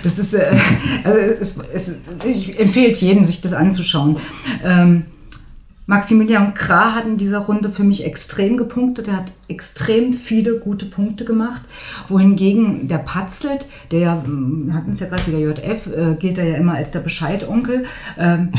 [0.03, 0.57] Das ist, äh,
[1.05, 4.17] also es, es, ich empfehle es jedem, sich das anzuschauen.
[4.65, 5.05] Ähm,
[5.87, 9.09] Maximilian Krah hat in dieser Runde für mich extrem gepunktet.
[9.09, 11.63] Er hat extrem viele gute Punkte gemacht.
[12.09, 16.39] Wohingegen der Patzelt, der ja, hm, wir hatten es ja gerade wieder JF, äh, gilt
[16.39, 17.85] er ja immer als der Bescheidonkel.
[18.17, 18.53] Ähm,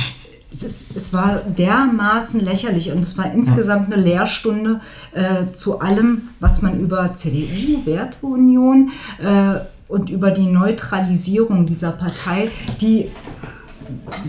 [0.52, 4.82] es, ist, es war dermaßen lächerlich und es war insgesamt eine Lehrstunde
[5.14, 12.52] äh, zu allem, was man über CDU, Werteunion äh, und über die Neutralisierung dieser Partei,
[12.82, 13.10] die.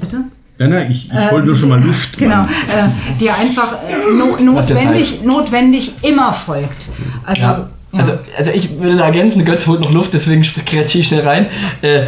[0.01, 0.25] Bitte?
[0.59, 2.17] Nein, nein, ich, ich wollte nur schon mal Luft.
[2.19, 6.91] Genau, äh, die einfach äh, no, notwendig, notwendig immer folgt.
[7.25, 7.49] Also, Ja.
[7.93, 7.99] ja.
[7.99, 11.47] Also, also ich würde da ergänzen, Götz holt noch Luft, deswegen grätsche ich schnell rein.
[11.83, 12.07] Äh,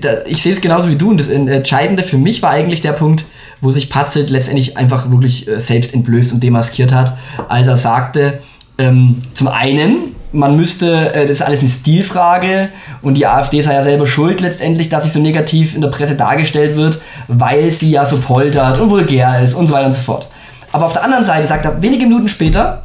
[0.00, 2.92] da, ich sehe es genauso wie du und das Entscheidende für mich war eigentlich der
[2.92, 3.24] Punkt,
[3.60, 7.16] wo sich Patzelt letztendlich einfach wirklich äh, selbst entblößt und demaskiert hat,
[7.48, 8.42] als er sagte,
[8.78, 12.68] ähm, zum einen, man müsste, äh, das ist alles eine Stilfrage
[13.02, 16.16] und die AfD sei ja selber schuld letztendlich, dass sie so negativ in der Presse
[16.16, 20.02] dargestellt wird, weil sie ja so poltert und vulgär ist und so weiter und so
[20.02, 20.28] fort.
[20.72, 22.82] Aber auf der anderen Seite sagt er wenige Minuten später,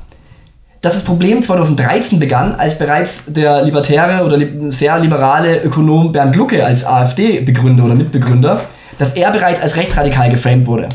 [0.82, 4.40] dass das Problem 2013 begann, als bereits der libertäre oder
[4.72, 8.62] sehr liberale Ökonom Bernd Lucke als AfD-Begründer oder Mitbegründer,
[8.98, 10.90] dass er bereits als rechtsradikal geframed wurde.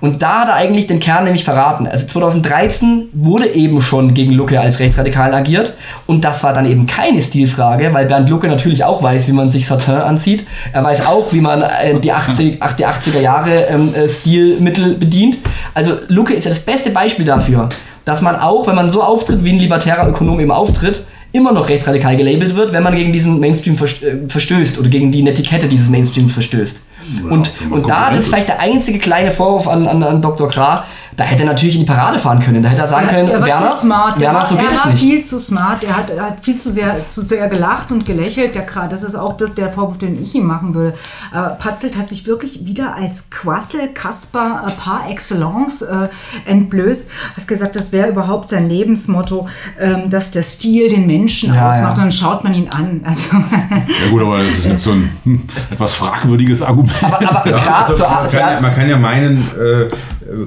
[0.00, 1.86] Und da hat er eigentlich den Kern nämlich verraten.
[1.86, 5.74] Also 2013 wurde eben schon gegen Lucke als rechtsradikal agiert
[6.06, 9.50] und das war dann eben keine Stilfrage, weil Bernd Lucke natürlich auch weiß, wie man
[9.50, 10.46] sich Satin anzieht.
[10.72, 14.94] Er weiß auch, wie man äh, die, 80, ach, die 80er Jahre ähm, äh, Stilmittel
[14.94, 15.38] bedient.
[15.74, 17.68] Also Lucke ist ja das beste Beispiel dafür,
[18.04, 21.04] dass man auch, wenn man so auftritt, wie ein libertärer Ökonom eben auftritt,
[21.36, 25.22] immer noch rechtsradikal gelabelt wird, wenn man gegen diesen Mainstream äh, verstößt oder gegen die
[25.22, 26.82] Netiquette dieses Mainstreams verstößt.
[27.30, 28.28] und wenn man und da, Konkurrenz das ist ist.
[28.28, 30.48] vielleicht der einzige kleine Vorwurf an, an, an Dr.
[30.48, 30.84] Krah,
[31.16, 32.62] da hätte er natürlich in die Parade fahren können.
[32.62, 34.20] Da hätte er sagen können, er war Werner, zu smart.
[34.20, 34.98] Werner, er war, so geht er es nicht.
[34.98, 35.82] viel zu smart.
[35.82, 38.54] Er hat, er hat viel zu sehr, zu sehr gelacht und gelächelt.
[38.54, 40.96] Der Kra- das ist auch das, der Vorwurf, den ich ihm machen würde.
[41.32, 46.08] Äh, Patzelt hat sich wirklich wieder als Quassel, Kasper äh, par excellence äh,
[46.44, 47.10] entblößt.
[47.36, 49.48] Hat gesagt, das wäre überhaupt sein Lebensmotto,
[49.80, 51.82] ähm, dass der Stil den Menschen Ja, ausmacht.
[51.82, 51.90] ja.
[51.92, 53.00] Und dann schaut man ihn an.
[53.04, 56.92] Also, Ja gut, aber das ist jetzt so ein hm, etwas fragwürdiges Argument.
[57.02, 59.88] Aber, aber Ja, Krah, also zur, man, kann, man kann ja meinen, äh, äh,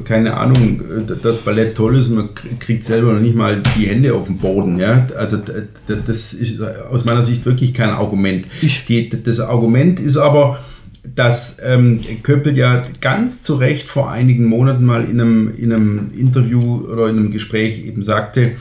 [0.04, 4.14] keine Ahnung, äh, das Ballett toll ist, man kriegt selber noch nicht mal die Hände
[4.14, 4.80] auf den Boden.
[4.80, 5.08] Ja?
[5.18, 5.38] Also
[5.88, 8.46] das ist aus meiner Sicht wirklich kein Argument.
[8.62, 10.60] Die, das Argument ist aber,
[11.04, 16.12] dass ähm, Köppel ja ganz zu Recht vor einigen Monaten mal in einem, in einem
[16.18, 18.54] Interview oder in einem Gespräch eben sagte,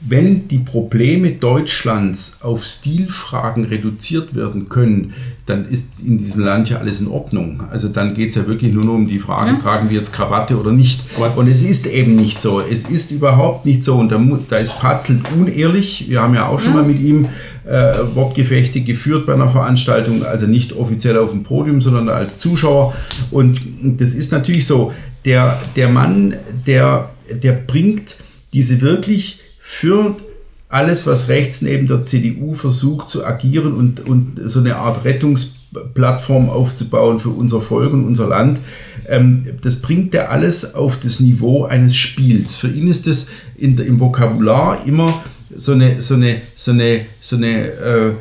[0.00, 5.12] wenn die Probleme Deutschlands auf Stilfragen reduziert werden können,
[5.44, 7.64] dann ist in diesem Land ja alles in Ordnung.
[7.72, 10.58] Also dann geht es ja wirklich nur noch um die Frage, tragen wir jetzt Krawatte
[10.58, 11.00] oder nicht.
[11.34, 12.60] Und es ist eben nicht so.
[12.60, 13.96] Es ist überhaupt nicht so.
[13.96, 16.08] Und da, da ist Patzelt unehrlich.
[16.08, 17.26] Wir haben ja auch schon mal mit ihm
[17.66, 22.94] äh, Wortgefechte geführt bei einer Veranstaltung, also nicht offiziell auf dem Podium, sondern als Zuschauer.
[23.32, 24.92] Und das ist natürlich so.
[25.24, 26.36] Der, der Mann,
[26.66, 27.10] der,
[27.42, 28.16] der bringt
[28.52, 29.40] diese wirklich
[29.70, 30.16] für
[30.70, 36.48] alles, was rechts neben der CDU versucht zu agieren und, und so eine Art Rettungsplattform
[36.48, 38.62] aufzubauen für unser Volk und unser Land,
[39.06, 42.56] ähm, das bringt er alles auf das Niveau eines Spiels.
[42.56, 45.22] Für ihn ist das in im Vokabular immer
[45.54, 48.12] so eine, so eine, so eine, so eine äh,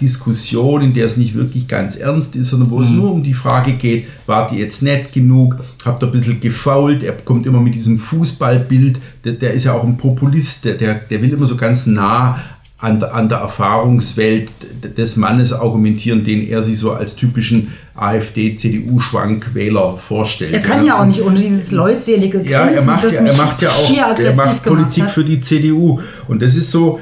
[0.00, 3.34] Diskussion, in der es nicht wirklich ganz ernst ist, sondern wo es nur um die
[3.34, 7.60] Frage geht, wart ihr jetzt nett genug, habt ihr ein bisschen gefault, er kommt immer
[7.60, 11.56] mit diesem Fußballbild, der, der ist ja auch ein Populist, der, der, will immer so
[11.56, 12.38] ganz nah
[12.78, 14.50] an der, an der Erfahrungswelt
[14.96, 20.52] des Mannes argumentieren, den er sich so als typischen AfD-CDU-Schwankwähler vorstellt.
[20.52, 23.62] er kann ja auch nicht ohne dieses leutselige Grinsen, Ja, er macht ja, er macht
[23.62, 25.10] ja auch er macht Politik hat.
[25.10, 26.00] für die CDU.
[26.28, 27.00] Und das ist so,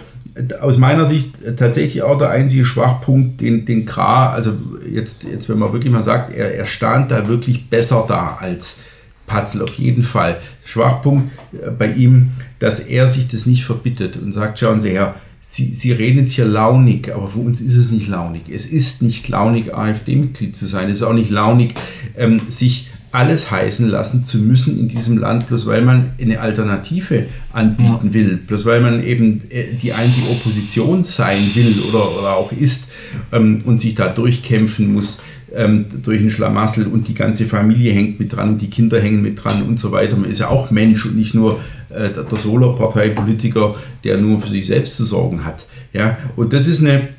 [0.60, 4.52] aus meiner Sicht tatsächlich auch der einzige Schwachpunkt, den, den Kra, also
[4.90, 8.80] jetzt, jetzt, wenn man wirklich mal sagt, er, er stand da wirklich besser da als
[9.26, 10.40] Patzel, auf jeden Fall.
[10.64, 15.14] Schwachpunkt äh, bei ihm, dass er sich das nicht verbittet und sagt, schauen Sie her,
[15.40, 18.48] Sie, Sie reden jetzt hier launig, aber für uns ist es nicht launig.
[18.48, 20.88] Es ist nicht launig, AfD-Mitglied zu sein.
[20.88, 21.74] Es ist auch nicht launig,
[22.16, 27.26] ähm, sich alles heißen lassen zu müssen in diesem Land, bloß weil man eine Alternative
[27.52, 28.14] anbieten ja.
[28.14, 32.90] will, bloß weil man eben äh, die einzige Opposition sein will oder, oder auch ist
[33.30, 35.22] ähm, und sich da durchkämpfen muss
[35.54, 39.22] ähm, durch einen Schlamassel und die ganze Familie hängt mit dran und die Kinder hängen
[39.22, 40.16] mit dran und so weiter.
[40.16, 41.60] Man ist ja auch Mensch und nicht nur
[41.90, 45.66] äh, der, der Solo-Parteipolitiker, der nur für sich selbst zu sorgen hat.
[45.92, 47.10] Ja, und das ist eine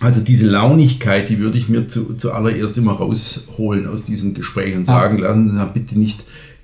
[0.00, 4.84] also diese Launigkeit, die würde ich mir zu, zuallererst immer rausholen aus diesen Gesprächen und
[4.84, 6.20] sagen, lassen Sie bitte nicht,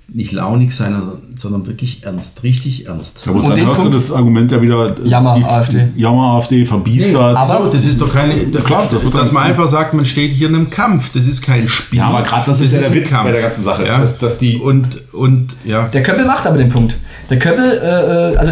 [0.07, 0.95] nicht launig sein,
[1.35, 3.25] sondern wirklich ernst, richtig ernst.
[3.25, 5.87] Ja, und dann hörst du das Argument ja wieder, Jammer die, AfD.
[5.97, 7.33] Jammer AfD, verbiestert.
[7.33, 10.05] Nee, aber so, das ist doch keine, da, klar, das dass man einfach sagt, man
[10.05, 11.99] steht hier in einem Kampf, das ist kein Spiel.
[11.99, 13.25] Ja, aber gerade das, das, ist ja der Witz Kampf.
[13.25, 13.99] bei der ganzen Sache, ja?
[13.99, 15.89] dass, dass die und, und, ja.
[15.89, 16.95] Der Köppel macht aber den Punkt.
[17.29, 18.51] Der Köppel, äh, äh also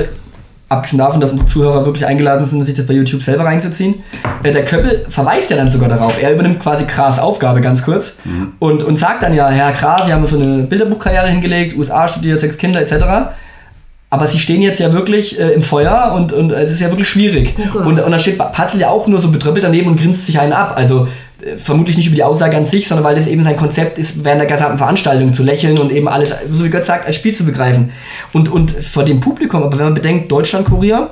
[0.74, 4.04] abgesehen davon, dass unsere Zuhörer wirklich eingeladen sind, sich das bei YouTube selber reinzuziehen.
[4.44, 6.22] Äh, der Köppel verweist ja dann sogar darauf.
[6.22, 8.54] Er übernimmt quasi Kras Aufgabe ganz kurz mhm.
[8.60, 12.40] und, und sagt dann ja, Herr Kras, Sie haben so eine Bilderbuchkarriere hingelegt, USA studiert,
[12.40, 13.34] sechs Kinder etc.
[14.10, 17.10] Aber sie stehen jetzt ja wirklich äh, im Feuer und, und es ist ja wirklich
[17.10, 17.56] schwierig.
[17.58, 17.78] Okay.
[17.80, 20.54] Und, und dann steht Patzel ja auch nur so betröppelt daneben und grinst sich einen
[20.54, 20.74] ab.
[20.76, 21.08] Also
[21.58, 24.42] vermutlich nicht über die Aussage an sich, sondern weil das eben sein Konzept ist, während
[24.42, 27.46] der gesamten Veranstaltung zu lächeln und eben alles, so wie Gott sagt, als Spiel zu
[27.46, 27.92] begreifen.
[28.32, 31.10] Und, und vor dem Publikum, aber wenn man bedenkt, Deutschlandkurier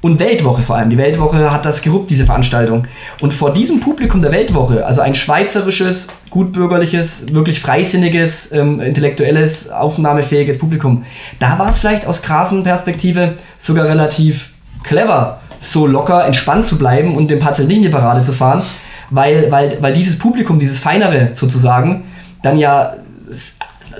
[0.00, 2.86] und Weltwoche vor allem, die Weltwoche hat das geruppt, diese Veranstaltung.
[3.20, 10.58] Und vor diesem Publikum der Weltwoche, also ein schweizerisches, gutbürgerliches, wirklich freisinniges, ähm, intellektuelles, aufnahmefähiges
[10.58, 11.04] Publikum,
[11.38, 14.50] da war es vielleicht aus krassen Perspektive sogar relativ
[14.82, 18.62] clever, so locker, entspannt zu bleiben und dem Patzel nicht in die Parade zu fahren,
[19.10, 22.04] weil, weil, weil dieses Publikum, dieses Feinere sozusagen,
[22.42, 22.96] dann ja,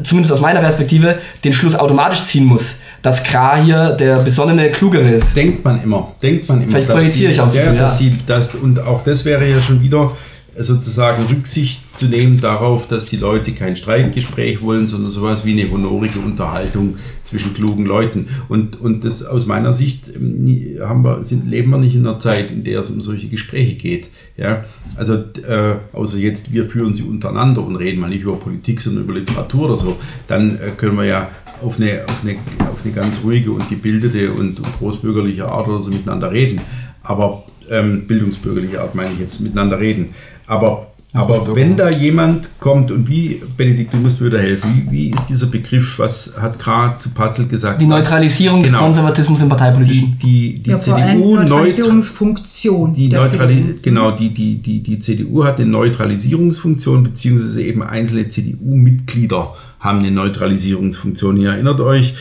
[0.02, 5.11] zumindest aus meiner Perspektive, den Schluss automatisch ziehen muss, dass Kra hier der besonnene, klugere
[5.11, 5.36] ist.
[5.36, 6.72] Denkt man immer, denkt man immer.
[6.72, 9.80] Vielleicht projiziere ich auch ja, viel, dass Die, dass, Und auch das wäre ja schon
[9.82, 10.11] wieder
[10.59, 15.70] sozusagen Rücksicht zu nehmen darauf, dass die Leute kein Streitgespräch wollen, sondern sowas wie eine
[15.70, 18.28] honorige Unterhaltung zwischen klugen Leuten.
[18.48, 22.18] Und, und das aus meiner Sicht ähm, haben wir, sind, leben wir nicht in einer
[22.18, 24.11] Zeit, in der es um solche Gespräche geht.
[24.36, 24.64] Ja?
[24.94, 29.05] Also äh, außer jetzt, wir führen sie untereinander und reden mal nicht über Politik, sondern
[29.05, 29.96] über Literatur oder so,
[30.28, 31.30] dann äh, können wir ja
[31.62, 32.36] auf eine, auf, eine,
[32.70, 36.61] auf eine ganz ruhige und gebildete und, und großbürgerliche Art oder so miteinander reden.
[37.02, 40.14] Aber ähm, bildungsbürgerliche Art meine ich jetzt, miteinander reden.
[40.46, 44.92] Aber, aber wenn da jemand kommt und wie, Benedikt, du musst mir wieder helfen, wie,
[44.92, 47.80] wie ist dieser Begriff, was hat gerade zu Patzel gesagt?
[47.80, 50.18] Die Neutralisierung was, des genau, Konservatismus im Parteipolitischen.
[50.20, 52.94] Die, die, die ja, CDU Neutralisierungsfunktion.
[52.94, 59.54] Die Neutrali genau, die, die, die, die CDU hat eine Neutralisierungsfunktion, beziehungsweise eben einzelne CDU-Mitglieder
[59.78, 61.36] haben eine Neutralisierungsfunktion.
[61.36, 62.14] Ihr erinnert euch,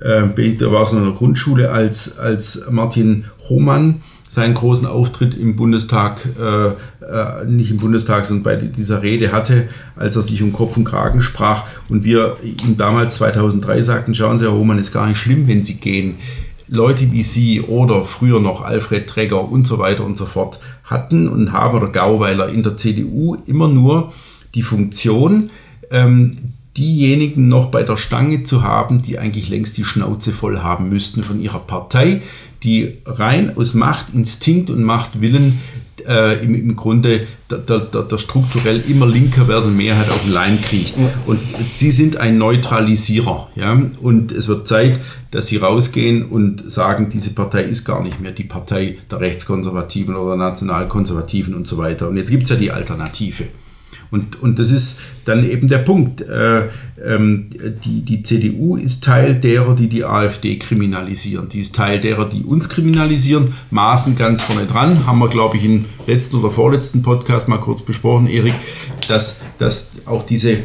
[0.00, 5.56] äh, da war es in der Grundschule, als, als Martin Hohmann seinen großen Auftritt im
[5.56, 10.52] Bundestag, äh, äh, nicht im Bundestag, sondern bei dieser Rede hatte, als er sich um
[10.52, 14.92] Kopf und Kragen sprach und wir ihm damals 2003 sagten, schauen Sie, Herr Hohmann, ist
[14.92, 16.18] gar nicht schlimm, wenn Sie gehen.
[16.68, 21.28] Leute wie Sie oder früher noch Alfred Träger und so weiter und so fort hatten
[21.28, 24.12] und haben oder Gauweiler in der CDU immer nur
[24.54, 25.50] die Funktion,
[25.90, 30.88] ähm, diejenigen noch bei der Stange zu haben, die eigentlich längst die Schnauze voll haben
[30.88, 32.22] müssten von ihrer Partei,
[32.62, 35.58] die rein aus Machtinstinkt und Machtwillen
[36.06, 40.60] äh, im, im Grunde der, der, der, strukturell immer linker werdenden Mehrheit auf den Leim
[40.60, 40.94] kriegt.
[41.26, 43.48] Und sie sind ein Neutralisierer.
[43.54, 43.80] Ja?
[44.00, 45.00] Und es wird Zeit,
[45.30, 50.16] dass sie rausgehen und sagen, diese Partei ist gar nicht mehr die Partei der Rechtskonservativen
[50.16, 52.08] oder Nationalkonservativen und so weiter.
[52.08, 53.48] Und jetzt gibt es ja die Alternative.
[54.10, 56.20] Und, und das ist dann eben der Punkt.
[56.20, 56.68] Äh,
[57.04, 57.50] ähm,
[57.84, 61.48] die, die CDU ist Teil derer, die die AfD kriminalisieren.
[61.48, 63.54] Die ist Teil derer, die uns kriminalisieren.
[63.70, 65.06] Maßen ganz vorne dran.
[65.06, 68.54] Haben wir, glaube ich, im letzten oder vorletzten Podcast mal kurz besprochen, Erik,
[69.08, 70.58] dass, dass auch diese,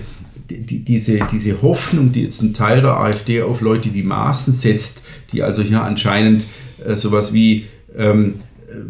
[0.49, 5.03] die, diese, diese Hoffnung, die jetzt ein Teil der AfD auf Leute wie Maßen setzt,
[5.31, 6.45] die also hier anscheinend
[6.83, 7.65] äh, sowas wie
[7.95, 8.35] ähm,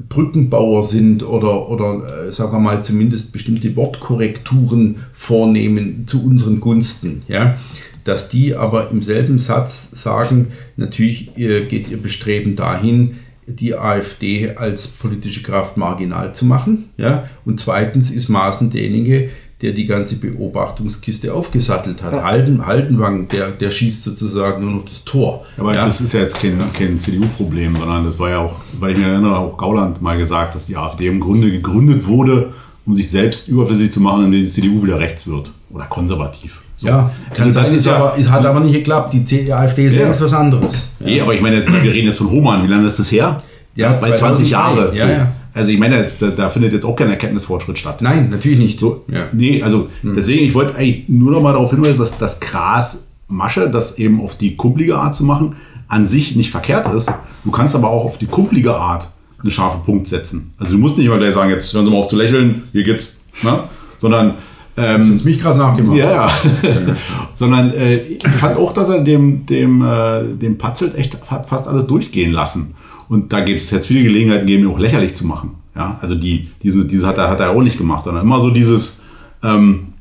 [0.09, 7.23] Brückenbauer sind oder, oder äh, sagen wir mal zumindest bestimmte Wortkorrekturen vornehmen zu unseren Gunsten.
[7.27, 7.57] Ja?
[8.03, 13.15] Dass die aber im selben Satz sagen, natürlich geht ihr Bestreben dahin,
[13.47, 16.89] die AfD als politische Kraft marginal zu machen.
[16.97, 17.27] Ja?
[17.45, 19.29] Und zweitens ist Maaßen derjenige,
[19.65, 22.13] der die ganze Beobachtungskiste aufgesattelt hat.
[22.23, 25.43] Halden, Haldenwang, der, der schießt sozusagen nur noch das Tor.
[25.57, 25.83] Aber ja.
[25.85, 29.07] das ist ja jetzt kein, kein CDU-Problem, sondern das war ja auch, weil ich mir
[29.07, 32.53] erinnere, auch Gauland mal gesagt, dass die AfD im Grunde gegründet wurde,
[32.85, 36.61] um sich selbst überflüssig zu machen, indem die CDU wieder rechts wird oder konservativ.
[36.77, 36.87] So.
[36.87, 39.15] ja, kann Also sein, das ist ja- aber, es hat aber nicht geklappt.
[39.15, 40.01] Die AfD ist Ja.
[40.03, 40.91] längst was anderes.
[40.99, 42.63] Nee, aber ich meine, jetzt, wir reden jetzt von Roman.
[42.63, 43.41] Wie lange ist das her?
[43.75, 44.51] Ja, bei 20 2003.
[44.51, 44.95] Jahre.
[44.95, 45.11] Ja, so.
[45.11, 45.34] ja.
[45.55, 48.01] Also ich meine, jetzt, da, da findet jetzt auch kein Erkenntnisfortschritt statt.
[48.01, 48.77] Nein, natürlich nicht.
[48.77, 49.29] So, ja.
[49.31, 53.69] Nee, also deswegen, ich wollte eigentlich nur noch mal darauf hinweisen, dass das Gras Masche,
[53.69, 55.55] das eben auf die kumpelige Art zu machen,
[55.87, 57.11] an sich nicht verkehrt ist.
[57.45, 59.07] Du kannst aber auch auf die kumpelige Art
[59.41, 60.53] eine scharfe Punkt setzen.
[60.57, 62.83] Also du musst nicht immer gleich sagen, jetzt hören Sie mal auf zu lächeln, hier
[62.83, 63.63] geht's, ne?
[63.97, 64.35] sondern
[64.77, 65.97] ähm, Hast mich gerade nachgemacht.
[65.97, 66.31] ja, ja.
[67.35, 71.69] Sondern äh, ich fand auch, dass er dem, dem, äh, dem Patzelt echt hat fast
[71.69, 72.75] alles durchgehen lassen.
[73.09, 75.51] Und da gibt es jetzt viele Gelegenheiten gegeben, ihn auch lächerlich zu machen.
[75.75, 78.49] Ja, also die, diese, diese hat er, hat er auch nicht gemacht, sondern immer so
[78.49, 79.01] dieses,
[79.43, 79.93] ähm,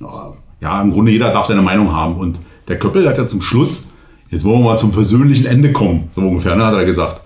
[0.61, 2.17] ja, im Grunde jeder darf seine Meinung haben.
[2.17, 2.39] Und
[2.69, 3.89] der Köppel hat ja zum Schluss,
[4.31, 7.21] jetzt wollen wir mal zum versöhnlichen Ende kommen, so ungefähr, ne, hat er gesagt.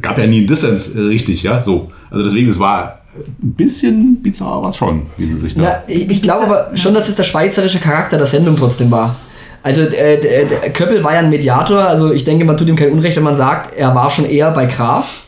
[0.00, 1.90] Gab ja nie einen Dissens, äh, richtig, ja, so.
[2.10, 5.62] Also deswegen, es war ein bisschen bizarr, was schon, wie sie sich da.
[5.62, 9.16] Ja, ich, ich glaube aber schon, dass es der schweizerische Charakter der Sendung trotzdem war.
[9.62, 12.90] Also äh, der Köppel war ja ein Mediator, also ich denke, man tut ihm kein
[12.90, 15.24] Unrecht, wenn man sagt, er war schon eher bei Graf,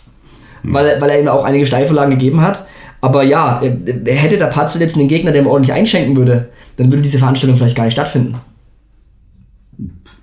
[0.65, 2.67] weil, er- weil er ihm auch einige Steilvorlagen gegeben hat.
[3.01, 6.91] Aber ja, äh, hätte der Patzel jetzt einen Gegner, der ihm ordentlich einschenken würde, dann
[6.91, 8.37] würde diese Veranstaltung vielleicht gar nicht stattfinden.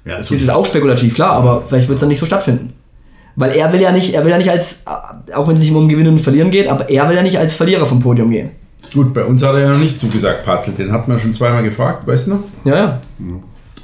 [0.03, 2.73] Ja, Das ist auch spekulativ, klar, aber vielleicht wird es dann nicht so stattfinden.
[3.35, 4.83] Weil er will ja nicht, er will ja nicht als,
[5.33, 7.53] auch wenn es nicht um Gewinnen und Verlieren geht, aber er will ja nicht als
[7.53, 8.49] Verlierer vom Podium gehen.
[8.93, 10.73] Gut, bei uns hat er ja noch nicht zugesagt, Patzel.
[10.73, 12.39] Den hat man schon zweimal gefragt, weißt du noch?
[12.65, 13.01] Ja, ja.
[13.19, 13.25] Ich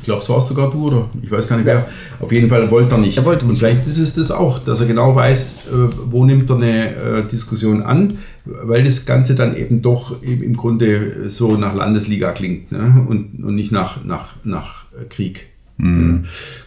[0.07, 1.09] glaube, es warst sogar du, oder?
[1.21, 1.87] Ich weiß gar nicht wer.
[2.19, 3.17] Auf jeden Fall wollte er nicht.
[3.17, 3.59] Er wollte Und nicht.
[3.59, 7.27] vielleicht ist es das auch, dass er genau weiß, äh, wo nimmt er eine äh,
[7.27, 13.05] Diskussion an, weil das Ganze dann eben doch im Grunde so nach Landesliga klingt ne?
[13.07, 15.47] und, und nicht nach, nach, nach Krieg.
[15.79, 16.19] Ja.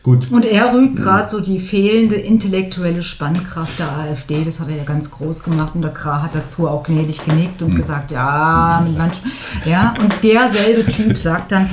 [0.05, 0.31] Gut.
[0.31, 4.45] Und er rügt gerade so die fehlende intellektuelle Spannkraft der AfD.
[4.45, 5.75] Das hat er ja ganz groß gemacht.
[5.75, 9.21] Und der Kra hat dazu auch gnädig genickt und gesagt, ja, mit manch,
[9.65, 9.95] ja.
[10.01, 11.71] Und derselbe Typ sagt dann,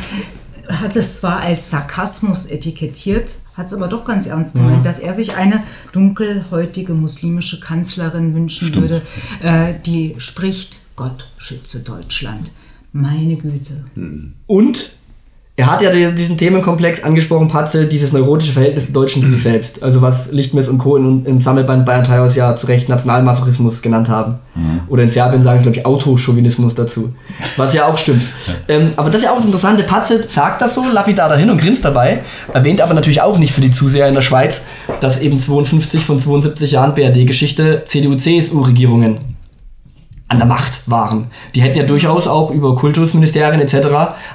[0.70, 5.14] hat es zwar als Sarkasmus etikettiert, hat es aber doch ganz ernst gemeint, dass er
[5.14, 9.02] sich eine dunkelhäutige muslimische Kanzlerin wünschen würde,
[9.42, 12.52] äh, die spricht, Gott schütze Deutschland.
[12.92, 13.86] Meine Güte.
[14.48, 14.97] Und
[15.60, 19.42] er hat ja die- diesen Themenkomplex angesprochen, Patzel, dieses neurotische Verhältnis der Deutschen zu sich
[19.42, 19.82] selbst.
[19.82, 20.98] Also was Lichtmess und Co.
[20.98, 24.36] in, im Sammelband Bayern Tires ja zu Recht Nationalmasochismus genannt haben.
[24.88, 27.14] Oder in Serbien sagen sie, glaube ich, Autochauvinismus dazu.
[27.58, 28.22] Was ja auch stimmt.
[28.70, 29.84] Ähm, aber das ist ja auch das Interessante.
[29.84, 32.20] Patzel sagt das so, lapidar dahin und grinst dabei,
[32.54, 34.66] erwähnt aber natürlich auch nicht für die Zuseher in der Schweiz,
[35.00, 39.20] dass eben 52 von 72 Jahren BRD-Geschichte CDU-CSU-Regierungen
[40.28, 41.28] an der Macht waren.
[41.56, 43.88] Die hätten ja durchaus auch über Kultusministerien etc.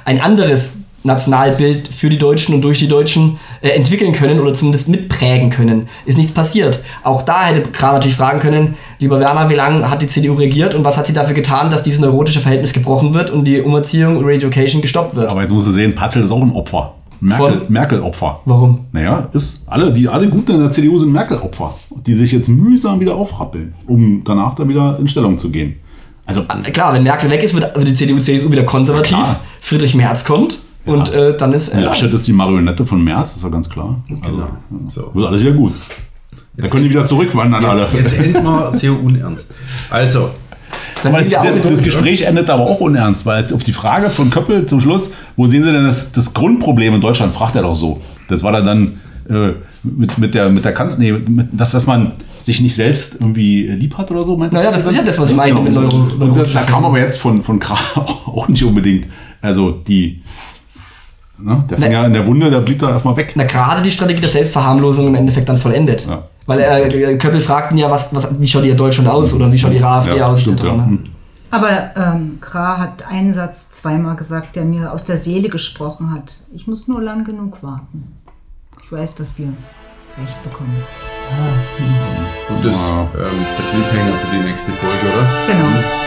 [0.05, 4.89] ein anderes Nationalbild für die Deutschen und durch die Deutschen äh, entwickeln können oder zumindest
[4.89, 5.89] mitprägen können.
[6.05, 6.83] Ist nichts passiert.
[7.03, 10.75] Auch da hätte Kram natürlich fragen können, lieber Werner, wie lange hat die CDU regiert
[10.75, 14.17] und was hat sie dafür getan, dass dieses neurotische Verhältnis gebrochen wird und die Umerziehung
[14.17, 15.29] und Reeducation gestoppt wird?
[15.29, 16.95] Aber jetzt musst du sehen, Patzel ist auch ein Opfer.
[17.19, 18.41] Merkel, Merkel-Opfer.
[18.43, 18.85] Warum?
[18.91, 21.73] Naja, ist alle, die alle Guten in der CDU sind Merkel-Opfer,
[22.05, 25.77] die sich jetzt mühsam wieder aufrappeln, um danach dann wieder in Stellung zu gehen.
[26.25, 29.17] Also Klar, wenn Merkel weg ist, wird, die CDU, CSU wieder konservativ.
[29.61, 31.69] Friedrich Merz kommt und äh, dann ist...
[31.69, 34.01] Äh, Laschet ist die Marionette von Merz, ist ja ganz klar.
[34.07, 34.49] Genau.
[34.89, 35.11] So.
[35.13, 35.73] Wird alles wieder gut.
[36.55, 37.81] Da können die wieder zurückwandern alle.
[37.81, 39.53] Jetzt, jetzt enden wir sehr unernst.
[39.89, 40.29] Also,
[41.01, 44.29] dann auch das, das Gespräch endet aber auch unernst, weil es auf die Frage von
[44.29, 47.75] Köppel zum Schluss, wo sehen Sie denn das, das Grundproblem in Deutschland, fragt er doch
[47.75, 48.01] so.
[48.27, 49.53] Das war dann, dann äh,
[49.83, 53.67] mit, mit der, mit der Kanzler, nee, mit, dass, dass man sich nicht selbst irgendwie
[53.67, 54.37] lieb hat oder so.
[54.37, 54.59] meint er?
[54.59, 56.99] Naja, das ist ja das, was ich meine mit Neuro- Und da, da kam aber
[56.99, 59.07] jetzt von, von Krah auch nicht unbedingt,
[59.41, 60.21] also die,
[61.43, 62.07] ne, der Finger Ne.
[62.07, 63.33] in der Wunde, der blieb da erstmal weg.
[63.35, 66.05] Na, gerade die Strategie der Selbstverharmlosung im Endeffekt dann vollendet.
[66.07, 66.23] Ja.
[66.45, 69.71] Weil äh, Köppel fragten ja, was, was, wie schaut ihr Deutschland aus oder wie schaut
[69.73, 70.41] ihre AfD Ja, aus?
[70.41, 70.75] stimmt, etc., ja.
[70.75, 70.85] ne?
[70.85, 70.99] Hm.
[71.51, 76.37] Aber ähm, Kra hat einen Satz zweimal gesagt, der mir aus der Seele gesprochen hat.
[76.51, 78.13] Ich muss nur lang genug warten.
[78.83, 79.49] Ich weiß, dass wir
[80.17, 80.75] Recht bekommen.
[82.49, 85.27] und das ähm, der Cliffhanger für die nächste Folge, oder?
[85.47, 86.02] Genau.